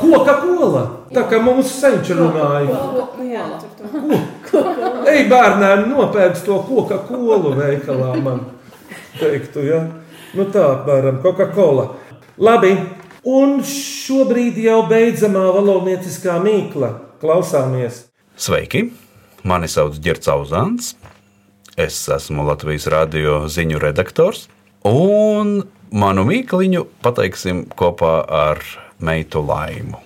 Koka 0.00 0.34
kola, 0.42 0.84
tā 1.14 1.22
kā 1.30 1.38
mūsu 1.46 1.70
senči 1.70 2.18
runāja. 2.18 2.74
Jā. 3.22 3.46
Ej, 5.06 5.28
bērniem, 5.30 5.86
nopērc 5.92 6.42
to 6.42 6.58
koka 6.66 6.98
kolu 7.06 7.54
veikalā. 7.54 8.16
Man 8.18 8.48
teiktu, 9.20 9.62
ja? 9.70 9.84
nu 10.34 10.50
tā, 10.50 10.72
apmēram, 10.74 11.22
Coca-Cola. 11.22 11.92
Labi, 12.40 12.74
un 13.26 13.60
šobrīd 13.66 14.58
jau 14.64 14.80
beidzamā 14.88 15.44
valodnieciskā 15.56 16.38
mīkla. 16.42 16.94
Klausāmies! 17.20 18.06
Sveiki! 18.40 18.90
Mani 19.44 19.68
sauc 19.68 19.96
Girts 20.00 20.28
Auzants. 20.28 20.94
Es 21.80 21.96
esmu 22.12 22.44
Latvijas 22.44 22.86
radio 22.92 23.46
ziņu 23.48 23.80
redaktors. 23.80 24.48
Un 24.84 25.62
manu 25.92 26.24
mīkliņu 26.28 26.86
pateiksim 27.04 27.64
kopā 27.76 28.20
ar 28.24 28.60
meitu 29.00 29.42
laimu. 29.44 30.00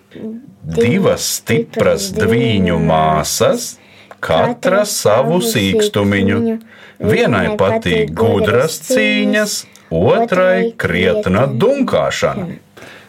Divas 0.64 1.27
stipras 1.40 2.11
dviņu 2.14 2.79
māsas, 2.83 3.74
katra 4.22 4.85
savu 4.88 5.40
sīkstumiņu. 5.44 6.59
Vienai 7.05 7.57
patīk 7.59 8.14
gudras 8.16 8.79
cīņas, 8.87 9.57
otrai 9.94 10.72
krietna 10.79 11.48
dunkāšana. 11.50 12.63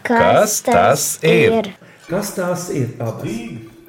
Kas 0.05 0.59
tas 0.65 1.05
ir? 1.25 1.71
Kas 2.05 2.35
tās 2.37 2.67
ir 2.69 2.91
abas? 3.01 3.31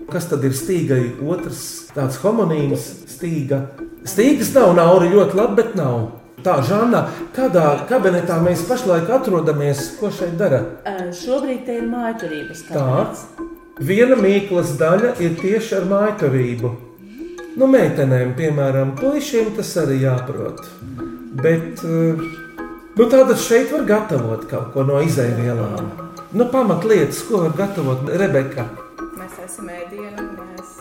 Kas 0.09 0.29
tad 0.31 0.45
ir 0.47 0.55
stīgai? 0.57 1.03
Otrs 1.27 1.91
tāds 1.93 2.17
homonīms, 2.23 2.87
stīga. 3.11 3.67
Stīgas 4.07 4.53
nav, 4.55 4.71
nauri 4.79 5.11
ļoti 5.13 5.37
labi, 5.37 5.59
bet 5.59 5.75
nav. 5.77 6.07
Tā, 6.47 6.61
Žanna, 6.63 7.03
kādā 7.35 7.65
kabinetā 7.89 8.37
mēs 8.45 8.63
pašlaik 8.69 9.11
atrodamies? 9.11 9.97
Ko 9.99 10.13
šeit 10.15 10.37
dara? 10.39 10.63
Uh, 10.87 11.09
šobrīd 11.17 11.65
te 11.67 11.81
ir 11.81 11.89
mājturības 11.91 12.63
Tā. 12.69 12.77
kabinets. 12.77 13.27
Viena 13.83 14.17
mīklas 14.17 14.77
daļa 14.81 15.17
ir 15.21 15.35
tieši 15.41 15.75
ar 15.81 15.89
mājturību. 15.91 16.71
Nu, 17.57 17.67
meitenēm, 17.73 18.33
piemēram, 18.39 18.95
puišiem 19.01 19.51
tas 19.57 19.75
arī 19.83 19.99
jāprot. 20.05 20.63
Bet 21.43 21.83
eh, 21.85 22.23
nu, 22.97 23.07
tātad 23.13 23.39
šeit 23.41 23.73
var 23.73 23.87
gatavot 23.89 24.47
kaut 24.51 24.73
ko 24.75 24.87
no 24.89 25.01
izēvielām. 25.05 25.91
Nu, 26.37 26.49
pamatlietas, 26.53 27.23
ko 27.29 27.45
var 27.47 27.55
gatavot 27.57 28.09
Rebeka. 28.09 28.67
Mēs 29.17 29.37
esam 29.47 29.71
ēdienu, 29.73 30.31
mēs 30.37 30.77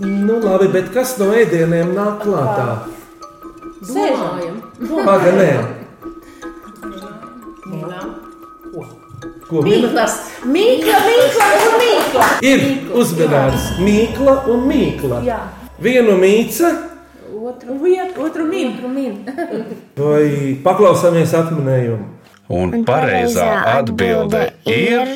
Nu, 0.00 0.38
labi, 0.40 0.70
bet 0.72 0.86
kas 0.94 1.18
no 1.20 1.26
ēdieniem 1.36 1.90
nāk 1.92 2.22
klātā? 2.24 2.78
Domājam. 3.84 4.54
Paga, 5.04 5.32
nē. 5.36 5.50
Ko? 9.50 9.60
Mīklas, 9.66 10.14
mīkla, 10.46 10.98
mīkla 11.04 11.48
un 11.58 11.76
mīkla. 11.82 12.28
Ir 12.46 12.64
uzmanīgs 12.96 13.66
mīkla 13.82 14.36
un 14.52 14.64
mīkla. 14.70 15.20
Jā. 15.26 15.40
Vienu 15.84 16.14
mīca, 16.20 16.70
Otru, 17.40 17.74
viet, 17.82 18.18
otru 18.18 18.44
min. 18.44 18.72
Otru 18.76 18.88
min. 18.88 19.14
vai 19.96 20.56
paklausāmies 20.60 21.30
atminējumu. 21.38 22.08
Un 22.52 22.82
pareizā 22.84 23.46
atbilde 23.78 24.42
ir 24.68 25.14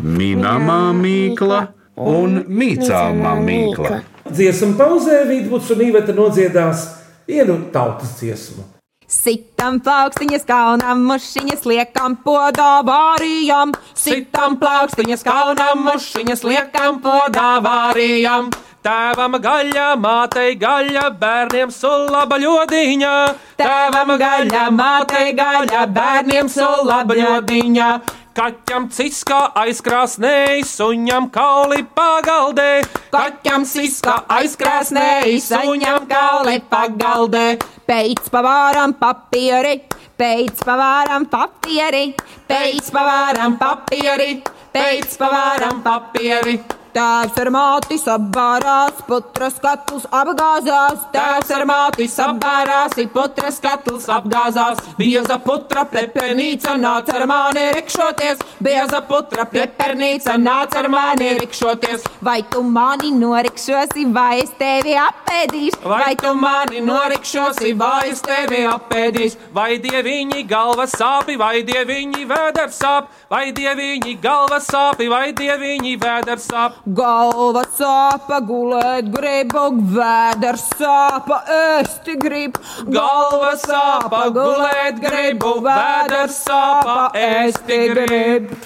minamā 0.00 0.94
mīkla 0.96 1.58
un 2.00 2.38
mīcāmā 2.48 3.34
mīkla. 3.44 3.98
Dziesmu 4.30 4.72
pauzē 4.78 5.18
Vidvuds 5.28 5.68
un 5.74 5.82
Īveta 5.90 6.16
nodziedās 6.16 6.86
vienu 7.28 7.58
tautas 7.74 8.16
dziesmu. 8.22 8.64
Sitam 9.06 9.76
plaukstiņas 9.84 10.48
kaunam, 10.48 11.04
mušiņas 11.10 11.68
liekam 11.68 12.16
podā 12.24 12.80
vārijam. 12.88 13.76
Sitam 13.92 14.56
plaukstiņas 14.62 15.28
kaunam, 15.28 15.84
mušiņas 15.90 16.42
liekam 16.48 17.02
podā 17.04 17.50
vārijam. 17.62 18.48
Tēvam 18.86 19.34
gaļa, 19.42 19.86
mātei 19.98 20.52
gaļa, 20.60 21.08
bērniem 21.18 21.72
sulaba 21.74 22.36
ļodiņa. 22.38 23.14
Tēvam 23.58 24.12
gaļa, 24.20 24.60
mātei 24.70 25.32
gaļa, 25.34 25.80
bērniem 25.96 26.46
sulaba 26.52 27.16
ļodiņa. 27.18 27.88
Kaķam 28.36 28.86
ciskā 28.92 29.40
aizkrāsnēji, 29.58 30.62
suņam 30.70 31.26
kauli 31.34 31.82
pagaldē. 31.96 32.70
Kaķam 33.10 33.66
ciskā 33.66 34.20
aizkrāsnēji, 34.38 35.40
suņam 35.48 36.06
kauli 36.06 36.60
pagaldē. 36.70 37.46
Pēc 37.90 38.30
pavāram 38.30 38.94
papieri, 39.00 39.80
pēc 40.20 40.62
pavāram 40.62 41.26
papieri, 41.32 42.06
Pēc 42.46 42.92
pavāram 42.94 43.56
papieri, 43.58 44.36
pēc 44.70 45.16
pavāram 45.18 45.80
papieri. 45.82 46.60
Tēvs 46.96 47.36
ar 47.42 47.48
māti 47.52 47.98
sabārās, 48.00 49.02
putras 49.04 49.58
katls 49.60 50.06
apgāzās. 50.16 51.02
Tēvs 51.12 51.50
ar 51.52 51.64
māti 51.68 52.06
sabārās, 52.08 52.94
ir 53.02 53.10
putras 53.12 53.58
katls 53.60 54.06
apgāzās. 54.08 54.80
Bieza 54.96 55.36
putra 55.44 55.82
pepernīca 55.90 56.72
nāca 56.80 57.18
ar 57.18 57.26
mani 57.28 57.66
rikšoties. 57.76 58.40
Bieza 58.64 59.02
putra 59.10 59.44
pepernīca 59.44 60.38
nāca 60.40 60.78
ar 60.80 60.88
mani 60.94 61.34
rikšoties. 61.42 62.06
Vai 62.24 62.38
tu 62.48 62.62
mani 62.64 63.12
norikšosi, 63.12 64.06
vai 64.16 64.40
es 64.46 64.56
tevi 64.56 64.96
apēdīšu? 65.02 65.84
Vai 65.84 66.16
tu 66.16 66.32
mani 66.32 66.80
norikšosi, 66.80 67.74
vai 67.76 68.08
es 68.14 68.24
tevi 68.24 68.62
apēdīšu? 68.72 69.52
Vai 69.52 69.76
dieviņi 69.84 70.46
galva 70.48 70.88
sāpi, 70.88 71.36
vai 71.44 71.60
dieviņi 71.60 72.24
vēders 72.32 72.80
sāp? 72.80 73.12
Vai 73.28 73.44
dieviņi 73.52 74.16
galva 74.24 74.64
sāpi, 74.64 75.12
vai 75.12 75.26
dieviņi 75.36 75.96
vēders 76.00 76.48
sāp? 76.48 76.82
Galva 76.86 77.64
sāpa, 77.74 78.36
gulēt 78.46 79.08
gribu, 79.10 79.72
vēders 79.90 80.68
sāpa, 80.78 81.40
ēsti 81.50 82.12
gribu. 82.22 82.60
Galva 82.94 83.56
sāpa, 83.58 84.20
gulēt 84.30 85.00
gribu, 85.02 85.56
vēders 85.64 86.36
sāpa, 86.44 87.08
ēsti 87.18 87.78
gribu. 87.90 88.58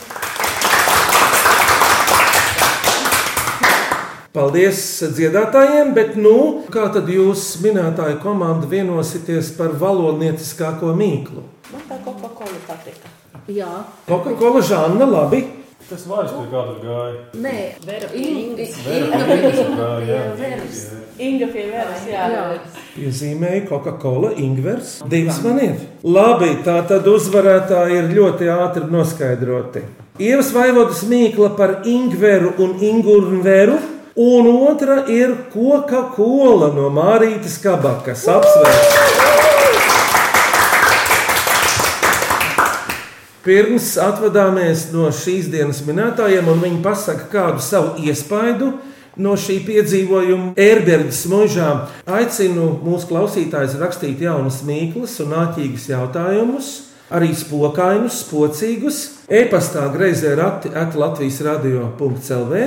Paldies 4.36 4.82
dziedātājiem, 5.16 5.94
bet 5.96 6.12
nu, 6.20 6.66
kā 6.68 6.90
tad 6.92 7.08
jūs 7.08 7.54
minētāju 7.64 8.18
komanda 8.20 8.68
vienosieties 8.68 9.48
par 9.56 9.72
valodnieciskāko 9.80 10.92
mīklu? 10.92 11.46
Man 11.72 11.88
tā 11.88 11.96
Coca-Cola 12.04 12.60
patika. 12.68 13.14
Jā. 13.48 13.70
Coca-Cola 14.04 14.60
žāna, 14.60 15.08
labi. 15.08 15.40
Tas 15.90 16.04
vairs 16.06 16.30
pie 16.30 16.44
kāda 16.52 16.74
gāja. 16.78 17.16
Nē, 17.42 17.54
Vera 17.82 18.08
Inga. 18.14 18.66
Vera 18.84 19.22
pie 19.26 19.64
gāja, 19.74 20.18
jā. 20.38 20.98
Inga 21.18 21.48
pie 21.50 21.64
veras, 21.66 22.04
jā. 22.06 22.28
Jā. 22.30 22.44
Piezīmēja 22.94 23.64
Coca-Cola, 23.66 24.30
Ingvers. 24.38 24.92
Divas 25.10 25.40
man 25.42 25.58
ir. 25.64 25.80
Labi, 26.06 26.52
tā 26.62 26.76
tad 26.86 27.10
uzvarētāji 27.10 27.98
ir 27.98 28.12
ļoti 28.20 28.52
ātri 28.54 28.86
noskaidroti. 28.92 29.82
Ievas 30.22 30.52
vaivodas 30.54 31.02
mīkla 31.10 31.50
par 31.58 31.80
Ingveru 31.90 32.54
un 32.62 32.78
Ingurveru, 32.92 33.80
un 34.14 34.52
otra 34.70 35.02
ir 35.10 35.34
Coca-Cola 35.50 36.70
no 36.76 36.86
Mārītas 36.94 37.58
kabakas. 37.66 38.28
Apsveic! 38.30 39.29
Pirms 43.50 43.96
atvadāmies 43.98 44.84
no 44.94 45.08
šīs 45.10 45.48
dienas 45.50 45.80
minētājiem, 45.82 46.46
un 46.52 46.60
viņi 46.62 46.76
pasaka 46.84 47.24
kādu 47.32 47.64
savu 47.66 48.04
iespaidu 48.06 48.68
no 49.18 49.32
šī 49.34 49.56
piedzīvojuma. 49.66 50.52
Erberģis 50.54 51.24
mūžā 51.32 51.70
aicinu 52.14 52.68
mūsu 52.84 53.08
klausītājus 53.10 53.74
rakstīt 53.80 54.22
jaunas 54.22 54.60
mīklas 54.68 55.16
un 55.24 55.34
āķīgus 55.40 55.88
jautājumus, 55.90 56.68
arī 57.10 57.32
spokainus, 57.34 58.22
spocīgus, 58.24 59.00
e-pastā 59.30 59.88
greizē 59.94 60.36
rati 60.38 60.70
at 60.74 60.94
Latvijas 60.98 61.40
radio.clv 61.46 62.62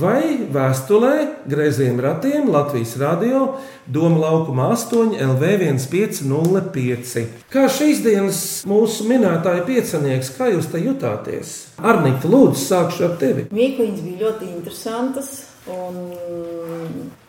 vai 0.00 0.22
vēstulē 0.52 1.12
greiziem 1.48 2.00
ratiem 2.00 2.48
Latvijas 2.52 2.96
radio 3.00 3.44
Doma 3.86 4.20
laukuma 4.22 4.70
8 4.72 5.16
LV 5.20 5.52
1505. 5.92 7.24
Kā 7.52 7.68
šīs 7.68 8.02
dienas 8.04 8.42
mūsu 8.68 9.08
minētāja 9.10 9.66
piecinieks, 9.68 10.32
kā 10.38 10.52
jūs 10.54 10.70
te 10.72 10.80
jutāties? 10.80 11.54
Arnīte, 11.82 12.30
lūdzu, 12.30 12.60
sākšu 12.62 13.08
ar 13.10 13.16
tevi. 13.20 13.48
Mīkliņas 13.52 14.04
bija 14.06 14.28
ļoti 14.28 14.52
interesantas 14.54 15.32
un 15.70 15.98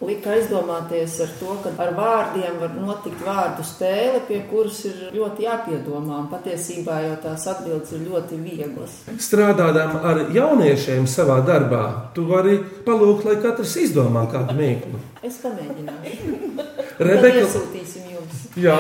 lika 0.02 0.34
aizdomāties 0.34 1.20
ar 1.22 1.34
to, 1.40 1.56
ka 1.64 1.74
ar 1.84 1.92
vārdiem 1.98 2.58
var 2.62 2.74
notikt 2.78 3.22
vārdu 3.26 3.66
spēle, 3.68 4.24
pie 4.28 4.40
kuras 4.50 4.80
ir 4.90 5.04
ļoti 5.14 5.46
jāpiedomā. 5.46 6.24
Patiesībā 6.32 7.00
jau 7.06 7.18
tās 7.28 7.46
atbildes 7.52 7.94
ir 7.94 8.08
ļoti 8.08 8.40
vieglas. 8.42 8.98
Strādājot 9.28 10.00
ar 10.02 10.24
jauniešiem 10.34 11.06
savā 11.10 11.42
darbā, 11.46 11.84
tu 12.16 12.26
vari 12.30 12.58
palūgt, 12.88 13.28
lai 13.30 13.38
katrs 13.44 13.78
izdomā 13.86 14.26
kādu 14.32 14.58
mīklu. 14.58 15.04
Es 15.24 15.38
pamēģināšu. 15.44 16.42
Rebeka, 17.00 17.46
iesūtīsim 17.46 18.10
jums. 18.10 18.13
Jā, 18.60 18.78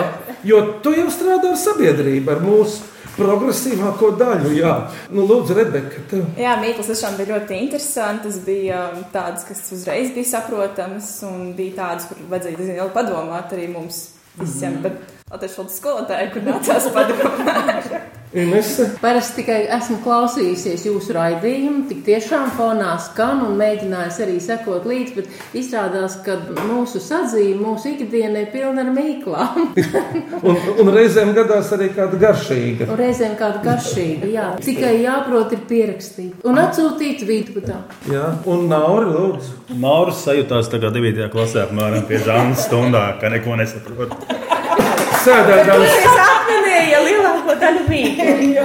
jo 0.48 0.62
tu 0.84 0.94
jau 0.96 1.08
strādā 1.14 1.54
ar 1.54 1.60
sabiedrību, 1.60 2.34
ar 2.34 2.44
mūsu 2.44 2.90
progresīvāko 3.18 4.14
daļu. 4.18 4.54
Jā, 4.58 4.74
nu, 5.14 5.26
lūdzu, 5.30 5.58
Rebeka, 5.58 6.02
tev. 6.10 6.26
Jā, 6.40 6.56
Mīkls 6.62 6.90
tiešām 6.90 7.18
bija 7.20 7.36
ļoti 7.36 7.60
interesantas. 7.62 8.40
Bija 8.46 8.88
um, 8.94 9.04
tādas, 9.14 9.46
kas 9.48 9.62
uzreiz 9.76 10.14
bija 10.16 10.32
saprotamas, 10.34 11.12
un 11.28 11.54
bija 11.58 11.78
tādas, 11.84 12.10
kur 12.10 12.24
vajadzēja 12.32 12.60
diezgan 12.60 12.82
ilgi 12.82 12.98
padomāt 12.98 13.54
arī 13.56 13.70
mums 13.74 14.02
visiem. 14.40 14.82
Bet 14.86 15.00
Latvijas 15.30 15.78
skolotāji, 15.78 16.34
kur 16.34 16.50
nācās 16.50 16.92
padomāt. 16.96 17.94
Inese. 18.34 18.88
Parasti 19.02 19.41
tikai 19.41 19.60
esmu 19.78 20.00
klausījusies 20.02 20.88
jūsu 20.88 21.13
raidījumu, 21.13 21.84
tik 21.89 22.00
tiešām 22.08 22.50
fonā 22.58 22.96
skan 23.06 23.43
un 23.46 23.58
mēģinājis 23.60 24.17
arī 24.26 24.39
sekot 24.41 24.88
līdzi, 24.89 25.13
bet 25.19 25.60
izrādās, 25.60 26.15
ka 26.26 26.39
mūsu 26.65 27.02
sadzīve, 27.04 27.60
mūsu 27.62 27.91
ikdiena 27.93 28.41
ir 28.41 28.50
pilna 28.54 28.86
ar 28.86 28.91
mīklām. 28.96 29.69
Un, 30.43 30.58
un 30.82 30.89
reizēm 30.91 31.30
gadās 31.36 31.69
arī 31.76 31.88
kāda 31.96 32.17
garšīga. 32.19 32.88
Un 32.91 32.98
reizēm 33.00 33.36
kāda 33.39 33.62
garšīga, 33.63 34.28
jā. 34.34 34.48
Tikai 34.63 34.91
jāprot 35.04 35.54
ir 35.56 35.62
pierakstīt 35.69 36.43
un 36.48 36.60
atsūtīt 36.60 37.24
vidutā. 37.28 37.80
Jā, 38.12 38.34
un 38.50 38.65
Nauri 38.72 39.13
lūdzu. 39.13 39.78
Nauris 39.80 40.24
sajūtās 40.26 40.72
tā 40.74 40.82
kā 40.84 40.91
9. 40.93 41.30
klasē, 41.34 41.67
apmēram 41.67 42.04
pie 42.10 42.19
Žānas 42.26 42.65
stundā, 42.67 43.06
ka 43.22 43.32
neko 43.32 43.56
nesaprot. 43.62 44.17
Sēdēdams, 45.24 45.92
Es 46.04 46.24
atminēju 46.24 47.04
lielāko 47.08 47.54
daļu 47.62 47.84
mīklu. 47.88 48.64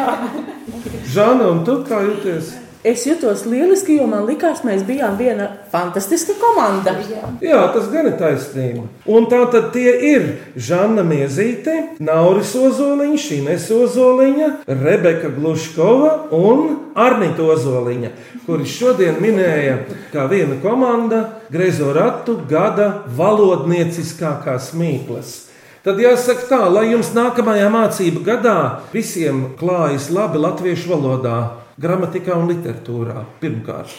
Žana, 1.14 1.52
un 1.52 1.60
tu 1.66 1.82
kā 1.86 2.00
jūties? 2.02 2.56
Es 2.88 3.02
jutos 3.06 3.42
lieliski, 3.46 3.96
jo 3.98 4.04
man 4.06 4.22
likās, 4.26 4.60
mēs 4.66 4.84
bijām 4.86 5.16
viena 5.18 5.48
fantastiska 5.72 6.36
komanda. 6.38 6.94
Jā, 7.42 7.64
tas 7.74 7.88
gan 7.90 8.06
ir 8.06 8.14
taisnība. 8.20 8.84
Un 9.10 9.26
tā 9.30 9.40
tad 9.50 9.72
tie 9.74 9.90
ir 10.12 10.28
Žanna 10.54 11.02
Miezīte, 11.06 11.74
Nauris 11.98 12.54
Ozoliņš, 12.58 13.26
Ines 13.40 13.66
Ozoliņa, 13.74 14.52
Rebeka 14.70 15.32
Gluškova 15.34 16.12
un 16.38 16.94
Arnita 16.94 17.50
Ozoliņa, 17.50 18.14
kuri 18.46 18.70
šodien 18.70 19.18
minēja 19.22 19.80
kā 20.14 20.28
viena 20.30 20.60
komanda 20.62 21.24
Grezo 21.50 21.90
ratu 21.94 22.38
gada 22.48 22.92
valodnieciskākās 23.18 24.70
mīklas. 24.78 25.47
Tad 25.88 26.02
jāsaka 26.02 26.42
tā, 26.50 26.58
lai 26.68 26.90
jums 26.90 27.14
nākamajā 27.16 27.70
mācību 27.72 28.20
gadā 28.20 28.58
visiem 28.92 29.54
klājas 29.56 30.10
labi 30.12 30.36
latviešu 30.42 30.90
valodā, 30.90 31.36
gramatikā 31.80 32.34
un 32.36 32.50
literatūrā 32.50 33.22
pirmkārt. 33.40 33.94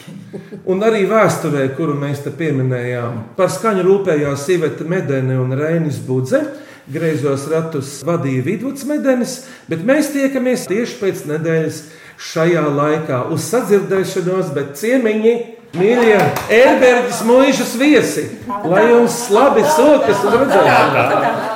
Un 0.70 0.86
arī 0.86 1.08
vēsturē, 1.10 1.64
kuru 1.74 1.96
mēs 1.98 2.22
te 2.28 2.30
pieminējām, 2.30 3.18
par 3.34 3.50
skaņu 3.50 3.88
rūpējās 3.88 4.46
Iveta 4.54 4.86
Medene 4.86 5.40
un 5.42 5.58
Reinis 5.58 5.98
Budze. 6.06 6.44
Greizos 6.94 7.50
ratus 7.50 7.98
vadīja 8.06 8.46
Vidvuds 8.46 8.86
Medenis, 8.86 9.40
bet 9.66 9.82
mēs 9.86 10.14
tiekamies 10.14 10.70
tieši 10.70 11.02
pēc 11.02 11.26
nedēļas 11.34 11.84
šajā 12.30 12.68
laikā 12.70 13.24
uz 13.34 13.50
sadzirdēšanos, 13.50 14.54
bet 14.54 14.76
ciemiņi, 14.78 15.38
mīļie, 15.74 16.18
Erberģis 16.54 17.26
mūžas 17.26 17.78
viesi, 17.82 18.30
lai 18.62 18.92
jums 18.92 19.24
labi 19.34 19.66
sokas 19.74 20.26
un 20.26 20.44
redzēšanās! 20.44 21.49